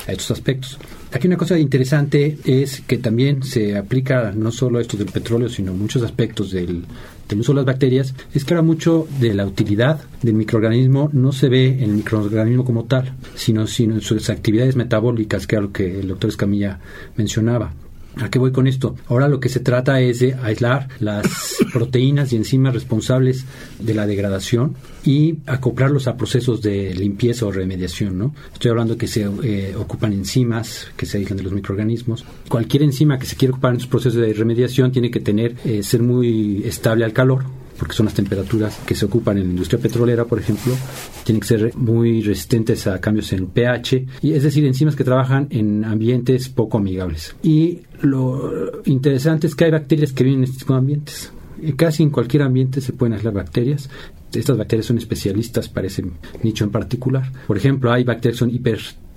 a 0.07 0.11
estos 0.11 0.31
aspectos. 0.31 0.77
Aquí 1.13 1.27
una 1.27 1.35
cosa 1.35 1.59
interesante 1.59 2.37
es 2.45 2.81
que 2.81 2.97
también 2.97 3.43
se 3.43 3.77
aplica 3.77 4.31
no 4.31 4.49
solo 4.49 4.79
esto 4.79 4.95
del 4.95 5.07
petróleo, 5.07 5.49
sino 5.49 5.73
muchos 5.73 6.03
aspectos 6.03 6.51
del, 6.51 6.85
del 7.27 7.39
uso 7.39 7.51
de 7.51 7.57
las 7.57 7.65
bacterias, 7.65 8.15
es 8.33 8.45
que 8.45 8.53
ahora 8.53 8.61
mucho 8.61 9.07
de 9.19 9.33
la 9.33 9.45
utilidad 9.45 9.99
del 10.21 10.35
microorganismo 10.35 11.09
no 11.11 11.33
se 11.33 11.49
ve 11.49 11.67
en 11.67 11.89
el 11.89 11.95
microorganismo 11.97 12.63
como 12.63 12.85
tal, 12.85 13.13
sino, 13.35 13.67
sino 13.67 13.95
en 13.95 14.01
sus 14.01 14.29
actividades 14.29 14.77
metabólicas, 14.77 15.47
que 15.47 15.55
era 15.55 15.63
lo 15.63 15.73
que 15.73 15.99
el 15.99 16.07
doctor 16.07 16.29
Escamilla 16.29 16.79
mencionaba. 17.17 17.73
¿A 18.17 18.29
qué 18.29 18.39
voy 18.39 18.51
con 18.51 18.67
esto? 18.67 18.95
Ahora 19.07 19.27
lo 19.27 19.39
que 19.39 19.49
se 19.49 19.61
trata 19.61 20.01
es 20.01 20.19
de 20.19 20.35
aislar 20.35 20.89
las 20.99 21.25
proteínas 21.73 22.33
y 22.33 22.35
enzimas 22.35 22.73
responsables 22.73 23.45
de 23.79 23.93
la 23.93 24.05
degradación 24.05 24.75
y 25.05 25.37
acoplarlos 25.45 26.07
a 26.07 26.17
procesos 26.17 26.61
de 26.61 26.93
limpieza 26.93 27.45
o 27.45 27.51
remediación, 27.51 28.17
¿no? 28.17 28.35
Estoy 28.53 28.71
hablando 28.71 28.97
que 28.97 29.07
se 29.07 29.29
eh, 29.43 29.75
ocupan 29.77 30.13
enzimas 30.13 30.87
que 30.97 31.05
se 31.05 31.17
aíslan 31.17 31.37
de 31.37 31.43
los 31.43 31.53
microorganismos. 31.53 32.25
Cualquier 32.49 32.83
enzima 32.83 33.17
que 33.17 33.25
se 33.25 33.35
quiera 33.37 33.53
ocupar 33.53 33.71
en 33.71 33.77
estos 33.77 33.89
procesos 33.89 34.21
de 34.21 34.33
remediación 34.33 34.91
tiene 34.91 35.09
que 35.09 35.21
tener, 35.21 35.55
eh, 35.63 35.81
ser 35.81 36.01
muy 36.01 36.63
estable 36.65 37.05
al 37.05 37.13
calor, 37.13 37.45
porque 37.81 37.95
son 37.95 38.05
las 38.05 38.13
temperaturas 38.13 38.79
que 38.85 38.93
se 38.93 39.05
ocupan 39.05 39.39
en 39.39 39.45
la 39.45 39.49
industria 39.49 39.81
petrolera, 39.81 40.25
por 40.25 40.37
ejemplo, 40.37 40.71
tienen 41.23 41.41
que 41.41 41.47
ser 41.47 41.75
muy 41.75 42.21
resistentes 42.21 42.85
a 42.85 43.01
cambios 43.01 43.33
en 43.33 43.47
pH, 43.47 44.05
y 44.21 44.33
es 44.33 44.43
decir, 44.43 44.63
enzimas 44.67 44.95
que 44.95 45.03
trabajan 45.03 45.47
en 45.49 45.83
ambientes 45.83 46.47
poco 46.47 46.77
amigables. 46.77 47.35
Y 47.41 47.79
lo 48.01 48.83
interesante 48.85 49.47
es 49.47 49.55
que 49.55 49.65
hay 49.65 49.71
bacterias 49.71 50.13
que 50.13 50.23
viven 50.23 50.41
en 50.41 50.43
este 50.43 50.59
tipo 50.59 50.75
ambientes. 50.75 51.33
Casi 51.75 52.03
en 52.03 52.11
cualquier 52.11 52.43
ambiente 52.43 52.81
se 52.81 52.93
pueden 52.93 53.13
aislar 53.13 53.33
bacterias. 53.33 53.89
Estas 54.31 54.57
bacterias 54.59 54.85
son 54.85 54.99
especialistas 54.99 55.67
para 55.67 55.87
ese 55.87 56.05
nicho 56.43 56.63
en 56.63 56.69
particular. 56.69 57.31
Por 57.47 57.57
ejemplo, 57.57 57.91
hay 57.91 58.03
bacterias 58.03 58.35
que 58.35 58.45
son 58.45 58.51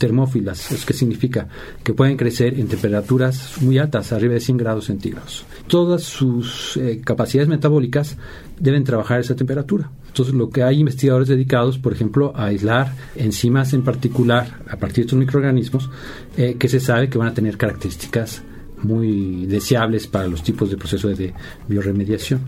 hipertermófilas. 0.04 0.72
¿Eso 0.72 0.86
qué 0.86 0.92
significa? 0.92 1.48
Que 1.82 1.94
pueden 1.94 2.16
crecer 2.16 2.58
en 2.58 2.68
temperaturas 2.68 3.60
muy 3.60 3.78
altas, 3.78 4.12
arriba 4.12 4.34
de 4.34 4.40
100 4.40 4.56
grados 4.56 4.86
centígrados. 4.86 5.44
Todas 5.66 6.02
sus 6.02 6.76
eh, 6.76 7.00
capacidades 7.04 7.48
metabólicas 7.48 8.16
deben 8.58 8.84
trabajar 8.84 9.18
a 9.18 9.20
esa 9.20 9.36
temperatura. 9.36 9.90
Entonces, 10.08 10.34
lo 10.34 10.48
que 10.50 10.62
hay 10.62 10.78
investigadores 10.78 11.28
dedicados, 11.28 11.78
por 11.78 11.92
ejemplo, 11.92 12.32
a 12.36 12.46
aislar 12.46 12.94
enzimas 13.16 13.72
en 13.72 13.82
particular 13.82 14.60
a 14.68 14.76
partir 14.76 14.96
de 14.96 15.02
estos 15.02 15.18
microorganismos 15.18 15.90
eh, 16.36 16.56
que 16.58 16.68
se 16.68 16.80
sabe 16.80 17.08
que 17.08 17.18
van 17.18 17.28
a 17.28 17.34
tener 17.34 17.56
características 17.56 18.42
muy 18.82 19.46
deseables 19.46 20.06
para 20.06 20.28
los 20.28 20.42
tipos 20.42 20.70
de 20.70 20.76
procesos 20.76 21.18
de 21.18 21.32
bioremediación. 21.66 22.40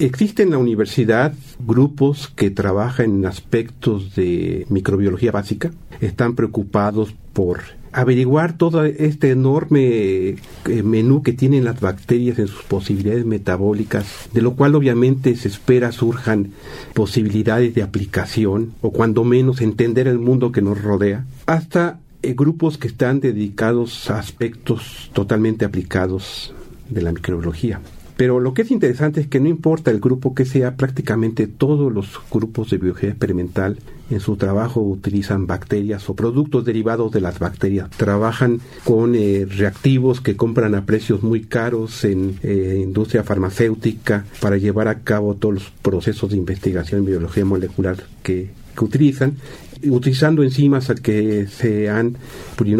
Existen 0.00 0.46
en 0.46 0.52
la 0.52 0.58
universidad 0.58 1.34
grupos 1.58 2.32
que 2.34 2.48
trabajan 2.48 3.16
en 3.16 3.26
aspectos 3.26 4.14
de 4.14 4.64
microbiología 4.70 5.30
básica, 5.30 5.72
están 6.00 6.36
preocupados 6.36 7.14
por 7.34 7.60
averiguar 7.92 8.56
todo 8.56 8.86
este 8.86 9.30
enorme 9.30 9.76
eh, 9.84 10.36
menú 10.82 11.22
que 11.22 11.34
tienen 11.34 11.66
las 11.66 11.80
bacterias 11.80 12.38
en 12.38 12.46
sus 12.46 12.62
posibilidades 12.62 13.26
metabólicas, 13.26 14.30
de 14.32 14.40
lo 14.40 14.54
cual 14.54 14.74
obviamente 14.74 15.36
se 15.36 15.48
espera 15.48 15.92
surjan 15.92 16.52
posibilidades 16.94 17.74
de 17.74 17.82
aplicación 17.82 18.72
o 18.80 18.92
cuando 18.92 19.22
menos 19.22 19.60
entender 19.60 20.08
el 20.08 20.18
mundo 20.18 20.50
que 20.50 20.62
nos 20.62 20.80
rodea, 20.80 21.26
hasta 21.44 22.00
eh, 22.22 22.32
grupos 22.32 22.78
que 22.78 22.88
están 22.88 23.20
dedicados 23.20 24.10
a 24.10 24.18
aspectos 24.18 25.10
totalmente 25.12 25.66
aplicados 25.66 26.54
de 26.88 27.02
la 27.02 27.12
microbiología. 27.12 27.82
Pero 28.20 28.38
lo 28.38 28.52
que 28.52 28.60
es 28.60 28.70
interesante 28.70 29.22
es 29.22 29.28
que 29.28 29.40
no 29.40 29.48
importa 29.48 29.90
el 29.90 29.98
grupo 29.98 30.34
que 30.34 30.44
sea, 30.44 30.76
prácticamente 30.76 31.46
todos 31.46 31.90
los 31.90 32.20
grupos 32.30 32.68
de 32.68 32.76
biología 32.76 33.08
experimental 33.08 33.78
en 34.10 34.20
su 34.20 34.36
trabajo 34.36 34.82
utilizan 34.82 35.46
bacterias 35.46 36.06
o 36.10 36.14
productos 36.14 36.66
derivados 36.66 37.10
de 37.12 37.22
las 37.22 37.38
bacterias. 37.38 37.88
Trabajan 37.88 38.60
con 38.84 39.14
eh, 39.14 39.46
reactivos 39.48 40.20
que 40.20 40.36
compran 40.36 40.74
a 40.74 40.84
precios 40.84 41.22
muy 41.22 41.44
caros 41.44 42.04
en 42.04 42.38
eh, 42.42 42.78
industria 42.84 43.24
farmacéutica 43.24 44.26
para 44.38 44.58
llevar 44.58 44.88
a 44.88 44.98
cabo 44.98 45.36
todos 45.36 45.54
los 45.54 45.70
procesos 45.80 46.28
de 46.28 46.36
investigación 46.36 47.00
en 47.00 47.06
biología 47.06 47.46
molecular 47.46 48.04
que, 48.22 48.50
que 48.76 48.84
utilizan 48.84 49.36
utilizando 49.84 50.42
enzimas 50.42 50.92
que 51.02 51.46
se 51.46 51.88
han 51.88 52.16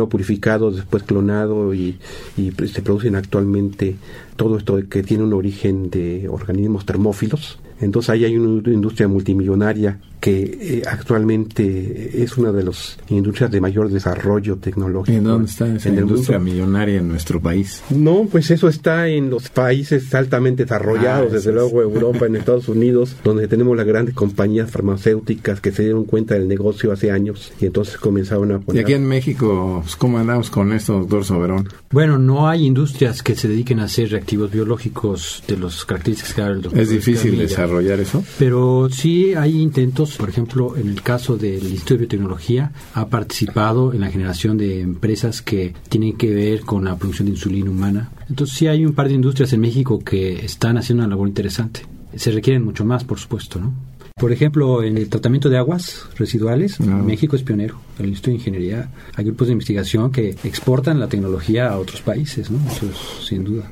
purificado, 0.09 0.71
después 0.71 1.03
clonado 1.03 1.75
y, 1.75 1.99
y, 2.37 2.51
se 2.67 2.83
producen 2.83 3.17
actualmente 3.17 3.97
todo 4.37 4.59
esto 4.59 4.79
que 4.89 5.03
tiene 5.03 5.25
un 5.25 5.33
origen 5.33 5.91
de 5.91 6.29
organismos 6.29 6.85
termófilos. 6.87 7.59
Entonces 7.81 8.11
ahí 8.11 8.25
hay 8.25 8.37
una 8.37 8.71
industria 8.71 9.09
multimillonaria 9.09 9.99
que 10.21 10.43
eh, 10.43 10.83
actualmente 10.87 12.23
es 12.23 12.37
una 12.37 12.53
de 12.53 12.63
las 12.63 12.99
industrias 13.09 13.51
de 13.51 13.61
mayor 13.61 13.89
desarrollo 13.89 14.57
tecnológico. 14.57 15.17
¿En 15.17 15.25
dónde 15.25 15.49
está 15.49 15.75
esa 15.75 15.89
industria 15.89 16.39
millonaria 16.39 16.99
en 16.99 17.09
nuestro 17.09 17.41
país? 17.41 17.83
No, 17.89 18.27
pues 18.31 18.51
eso 18.51 18.69
está 18.69 19.09
en 19.09 19.31
los 19.31 19.49
países 19.49 20.15
altamente 20.15 20.65
desarrollados, 20.65 21.29
ah, 21.31 21.35
desde 21.35 21.53
luego 21.53 21.81
Europa, 21.81 22.27
en 22.27 22.37
Estados 22.41 22.69
Unidos, 22.69 23.17
donde 23.25 23.49
tenemos 23.49 23.75
las 23.77 23.87
grandes 23.87 24.15
compañías 24.15 24.71
farmacéuticas 24.71 25.61
que 25.61 25.73
se 25.73 25.85
dieron 25.85 26.05
cuenta 26.05 26.35
del 26.35 26.49
negocio 26.49 26.93
hace 26.93 27.11
años 27.11 27.53
y 27.59 27.67
entonces 27.67 27.97
comenzaron 27.97 28.53
a 28.53 28.59
poner... 28.61 28.83
¿Y 28.83 28.85
aquí 28.85 28.93
en 28.93 29.07
México, 29.07 29.81
pues, 29.83 29.97
cómo 29.97 30.19
andamos 30.19 30.51
con 30.51 30.73
esto, 30.73 30.99
doctor 30.99 31.25
Soberón? 31.25 31.69
Bueno, 31.91 32.19
no 32.19 32.47
hay 32.47 32.67
industrias 32.67 33.23
que 33.23 33.35
se 33.35 33.49
dediquen 33.49 33.81
a 33.81 33.85
hacer 33.85 34.11
reactivos 34.11 34.51
biológicos 34.51 35.43
de 35.49 35.57
los 35.57 35.87
características 35.87 36.35
que 36.35 36.43
el 36.43 36.63
doctor 36.63 36.81
Es 36.81 36.91
difícil 36.91 37.39
desarrollar 37.39 37.70
eso. 38.01 38.23
Pero 38.39 38.89
sí 38.91 39.35
hay 39.35 39.61
intentos 39.61 40.11
por 40.17 40.29
ejemplo, 40.29 40.77
en 40.77 40.89
el 40.89 41.03
caso 41.03 41.37
del 41.37 41.63
Instituto 41.63 41.95
de 41.95 41.99
Biotecnología, 41.99 42.73
ha 42.95 43.09
participado 43.09 43.93
en 43.93 44.01
la 44.01 44.11
generación 44.11 44.57
de 44.57 44.81
empresas 44.81 45.43
que 45.43 45.75
tienen 45.89 46.17
que 46.17 46.33
ver 46.33 46.61
con 46.61 46.85
la 46.85 46.97
producción 46.97 47.27
de 47.27 47.33
insulina 47.33 47.71
humana. 47.71 48.11
Entonces 48.29 48.57
sí 48.57 48.67
hay 48.67 48.85
un 48.85 48.95
par 48.95 49.09
de 49.09 49.15
industrias 49.15 49.53
en 49.53 49.61
México 49.61 49.99
que 49.99 50.45
están 50.45 50.79
haciendo 50.79 51.05
una 51.05 51.11
labor 51.11 51.29
interesante. 51.29 51.83
Se 52.17 52.31
requieren 52.31 52.65
mucho 52.65 52.85
más, 52.85 53.05
por 53.05 53.19
supuesto, 53.19 53.61
¿no? 53.61 53.73
Por 54.17 54.33
ejemplo, 54.33 54.83
en 54.83 54.99
el 54.99 55.09
tratamiento 55.09 55.49
de 55.49 55.57
aguas 55.57 56.07
residuales, 56.19 56.79
México 56.81 57.37
es 57.37 57.43
pionero. 57.43 57.81
El 57.99 58.09
Instituto 58.09 58.33
de 58.33 58.37
Ingeniería, 58.37 58.91
hay 59.15 59.25
grupos 59.25 59.47
de 59.47 59.53
investigación 59.53 60.13
que 60.13 60.37
exportan 60.45 61.01
la 61.01 61.09
tecnología 61.09 61.71
a 61.71 61.79
otros 61.79 62.03
países, 62.03 62.51
¿no? 62.51 62.59
Eso 62.71 62.87
es, 62.87 63.27
sin 63.27 63.45
duda. 63.45 63.71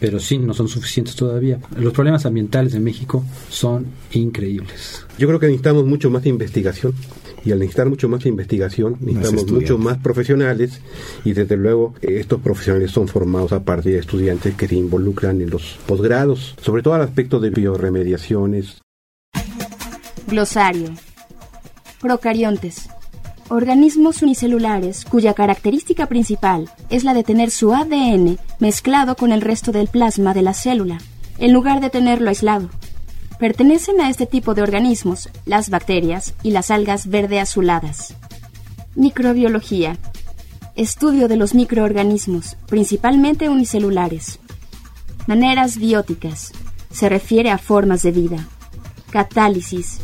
Pero 0.00 0.18
sí, 0.18 0.38
no 0.38 0.54
son 0.54 0.68
suficientes 0.68 1.16
todavía. 1.16 1.60
Los 1.76 1.92
problemas 1.92 2.26
ambientales 2.26 2.72
de 2.72 2.80
México 2.80 3.24
son 3.48 3.86
increíbles. 4.12 5.06
Yo 5.18 5.28
creo 5.28 5.40
que 5.40 5.46
necesitamos 5.46 5.84
mucho 5.86 6.10
más 6.10 6.26
investigación 6.26 6.94
y 7.44 7.52
al 7.52 7.58
necesitar 7.58 7.88
mucho 7.88 8.08
más 8.08 8.24
investigación 8.26 8.96
necesitamos 9.00 9.50
mucho 9.52 9.78
más 9.78 9.98
profesionales 9.98 10.80
y 11.24 11.34
desde 11.34 11.56
luego 11.56 11.94
estos 12.00 12.40
profesionales 12.40 12.90
son 12.90 13.06
formados 13.06 13.52
a 13.52 13.64
partir 13.64 13.92
de 13.92 13.98
estudiantes 13.98 14.54
que 14.54 14.66
se 14.66 14.76
involucran 14.76 15.42
en 15.42 15.50
los 15.50 15.78
posgrados, 15.86 16.54
sobre 16.62 16.82
todo 16.82 16.94
al 16.94 17.02
aspecto 17.02 17.40
de 17.40 17.50
bioremediaciones, 17.50 18.82
Glosario. 20.26 20.88
Procariontes. 22.00 22.88
Organismos 23.50 24.22
unicelulares 24.22 25.04
cuya 25.04 25.34
característica 25.34 26.06
principal 26.06 26.70
es 26.88 27.04
la 27.04 27.12
de 27.12 27.22
tener 27.22 27.50
su 27.50 27.74
ADN 27.74 28.38
mezclado 28.58 29.16
con 29.16 29.32
el 29.32 29.42
resto 29.42 29.70
del 29.70 29.88
plasma 29.88 30.32
de 30.32 30.40
la 30.40 30.54
célula, 30.54 30.98
en 31.38 31.52
lugar 31.52 31.82
de 31.82 31.90
tenerlo 31.90 32.30
aislado. 32.30 32.70
Pertenecen 33.38 34.00
a 34.00 34.08
este 34.08 34.24
tipo 34.24 34.54
de 34.54 34.62
organismos 34.62 35.28
las 35.44 35.68
bacterias 35.68 36.32
y 36.42 36.52
las 36.52 36.70
algas 36.70 37.08
verde 37.08 37.38
azuladas. 37.38 38.14
Microbiología. 38.94 39.98
Estudio 40.74 41.28
de 41.28 41.36
los 41.36 41.54
microorganismos, 41.54 42.56
principalmente 42.66 43.50
unicelulares. 43.50 44.38
Maneras 45.26 45.76
bióticas. 45.76 46.52
Se 46.90 47.10
refiere 47.10 47.50
a 47.50 47.58
formas 47.58 48.02
de 48.02 48.12
vida. 48.12 48.48
Catálisis 49.10 50.00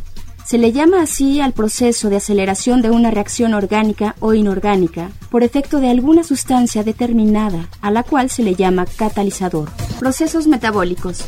se 0.51 0.59
le 0.59 0.73
llama 0.73 1.01
así 1.01 1.41
al 1.41 1.53
proceso 1.53 2.11
de 2.11 2.17
aceleración 2.17 2.83
de 2.83 2.91
una 2.91 3.13
reacción 3.13 3.55
orgánica 3.55 4.17
o 4.19 4.35
inorgánica 4.35 5.13
por 5.31 5.45
efecto 5.45 5.79
de 5.79 5.89
alguna 5.89 6.25
sustancia 6.25 6.83
determinada, 6.83 7.69
a 7.81 7.93
la 7.93 8.03
cual 8.03 8.31
se 8.31 8.43
le 8.43 8.57
llama 8.57 8.85
catalizador. 8.85 9.71
Procesos 10.01 10.49
metabólicos. 10.49 11.25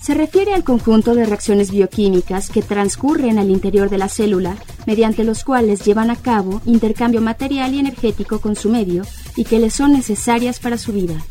Se 0.00 0.14
refiere 0.14 0.54
al 0.54 0.64
conjunto 0.64 1.14
de 1.14 1.26
reacciones 1.26 1.70
bioquímicas 1.70 2.48
que 2.48 2.62
transcurren 2.62 3.38
al 3.38 3.50
interior 3.50 3.90
de 3.90 3.98
la 3.98 4.08
célula, 4.08 4.56
mediante 4.86 5.22
los 5.22 5.44
cuales 5.44 5.84
llevan 5.84 6.08
a 6.08 6.16
cabo 6.16 6.62
intercambio 6.64 7.20
material 7.20 7.74
y 7.74 7.78
energético 7.78 8.40
con 8.40 8.56
su 8.56 8.70
medio 8.70 9.02
y 9.36 9.44
que 9.44 9.58
le 9.58 9.68
son 9.68 9.92
necesarias 9.92 10.60
para 10.60 10.78
su 10.78 10.94
vida. 10.94 11.22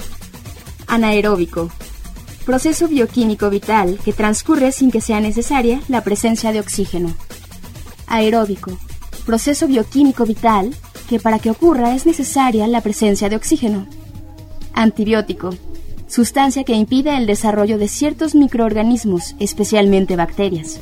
Anaeróbico 0.86 1.72
proceso 2.46 2.88
bioquímico 2.88 3.50
vital 3.50 4.00
que 4.04 4.14
transcurre 4.14 4.72
sin 4.72 4.92
que 4.92 5.02
sea 5.02 5.22
necesaria 5.22 5.80
la 5.88 6.04
presencia 6.04 6.52
de 6.52 6.60
oxígeno. 6.60 7.16
Aeróbico, 8.12 8.78
proceso 9.26 9.68
bioquímico 9.68 10.26
vital 10.26 10.76
que 11.08 11.18
para 11.20 11.40
que 11.40 11.50
ocurra 11.50 11.96
es 11.96 12.06
necesaria 12.06 12.68
la 12.68 12.82
presencia 12.82 13.30
de 13.30 13.38
oxígeno. 13.38 13.88
Antibiótico, 14.74 15.52
sustancia 16.08 16.66
que 16.66 16.74
impide 16.74 17.16
el 17.16 17.26
desarrollo 17.26 17.78
de 17.78 17.88
ciertos 17.88 18.36
microorganismos, 18.36 19.36
especialmente 19.40 20.18
bacterias. 20.18 20.82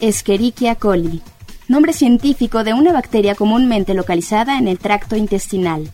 Escherichia 0.00 0.74
coli, 0.74 1.22
nombre 1.66 1.94
científico 1.94 2.62
de 2.62 2.74
una 2.74 2.92
bacteria 2.92 3.34
comúnmente 3.34 3.94
localizada 3.94 4.58
en 4.58 4.68
el 4.68 4.78
tracto 4.78 5.16
intestinal. 5.16 5.90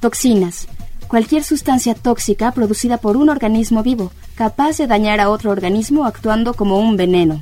Toxinas, 0.00 0.68
cualquier 1.08 1.42
sustancia 1.42 1.94
tóxica 1.94 2.52
producida 2.52 2.98
por 2.98 3.16
un 3.16 3.30
organismo 3.30 3.82
vivo, 3.82 4.12
capaz 4.34 4.76
de 4.76 4.86
dañar 4.86 5.20
a 5.20 5.30
otro 5.30 5.50
organismo 5.50 6.04
actuando 6.04 6.52
como 6.52 6.78
un 6.78 6.98
veneno. 6.98 7.40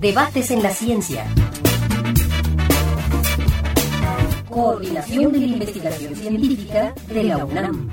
Debates 0.00 0.50
en 0.50 0.62
la 0.62 0.70
ciencia. 0.70 1.26
Coordinación 4.48 5.30
de 5.30 5.38
la 5.40 5.44
investigación 5.44 6.16
científica 6.16 6.94
de 7.06 7.24
la 7.24 7.44
UNAM. 7.44 7.90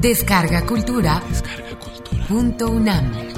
Descarga 0.00 0.64
Cultura. 0.64 1.22
Descarga 1.28 1.78
Cultura. 1.78 2.26
Punto 2.26 2.70
UNAM. 2.70 3.29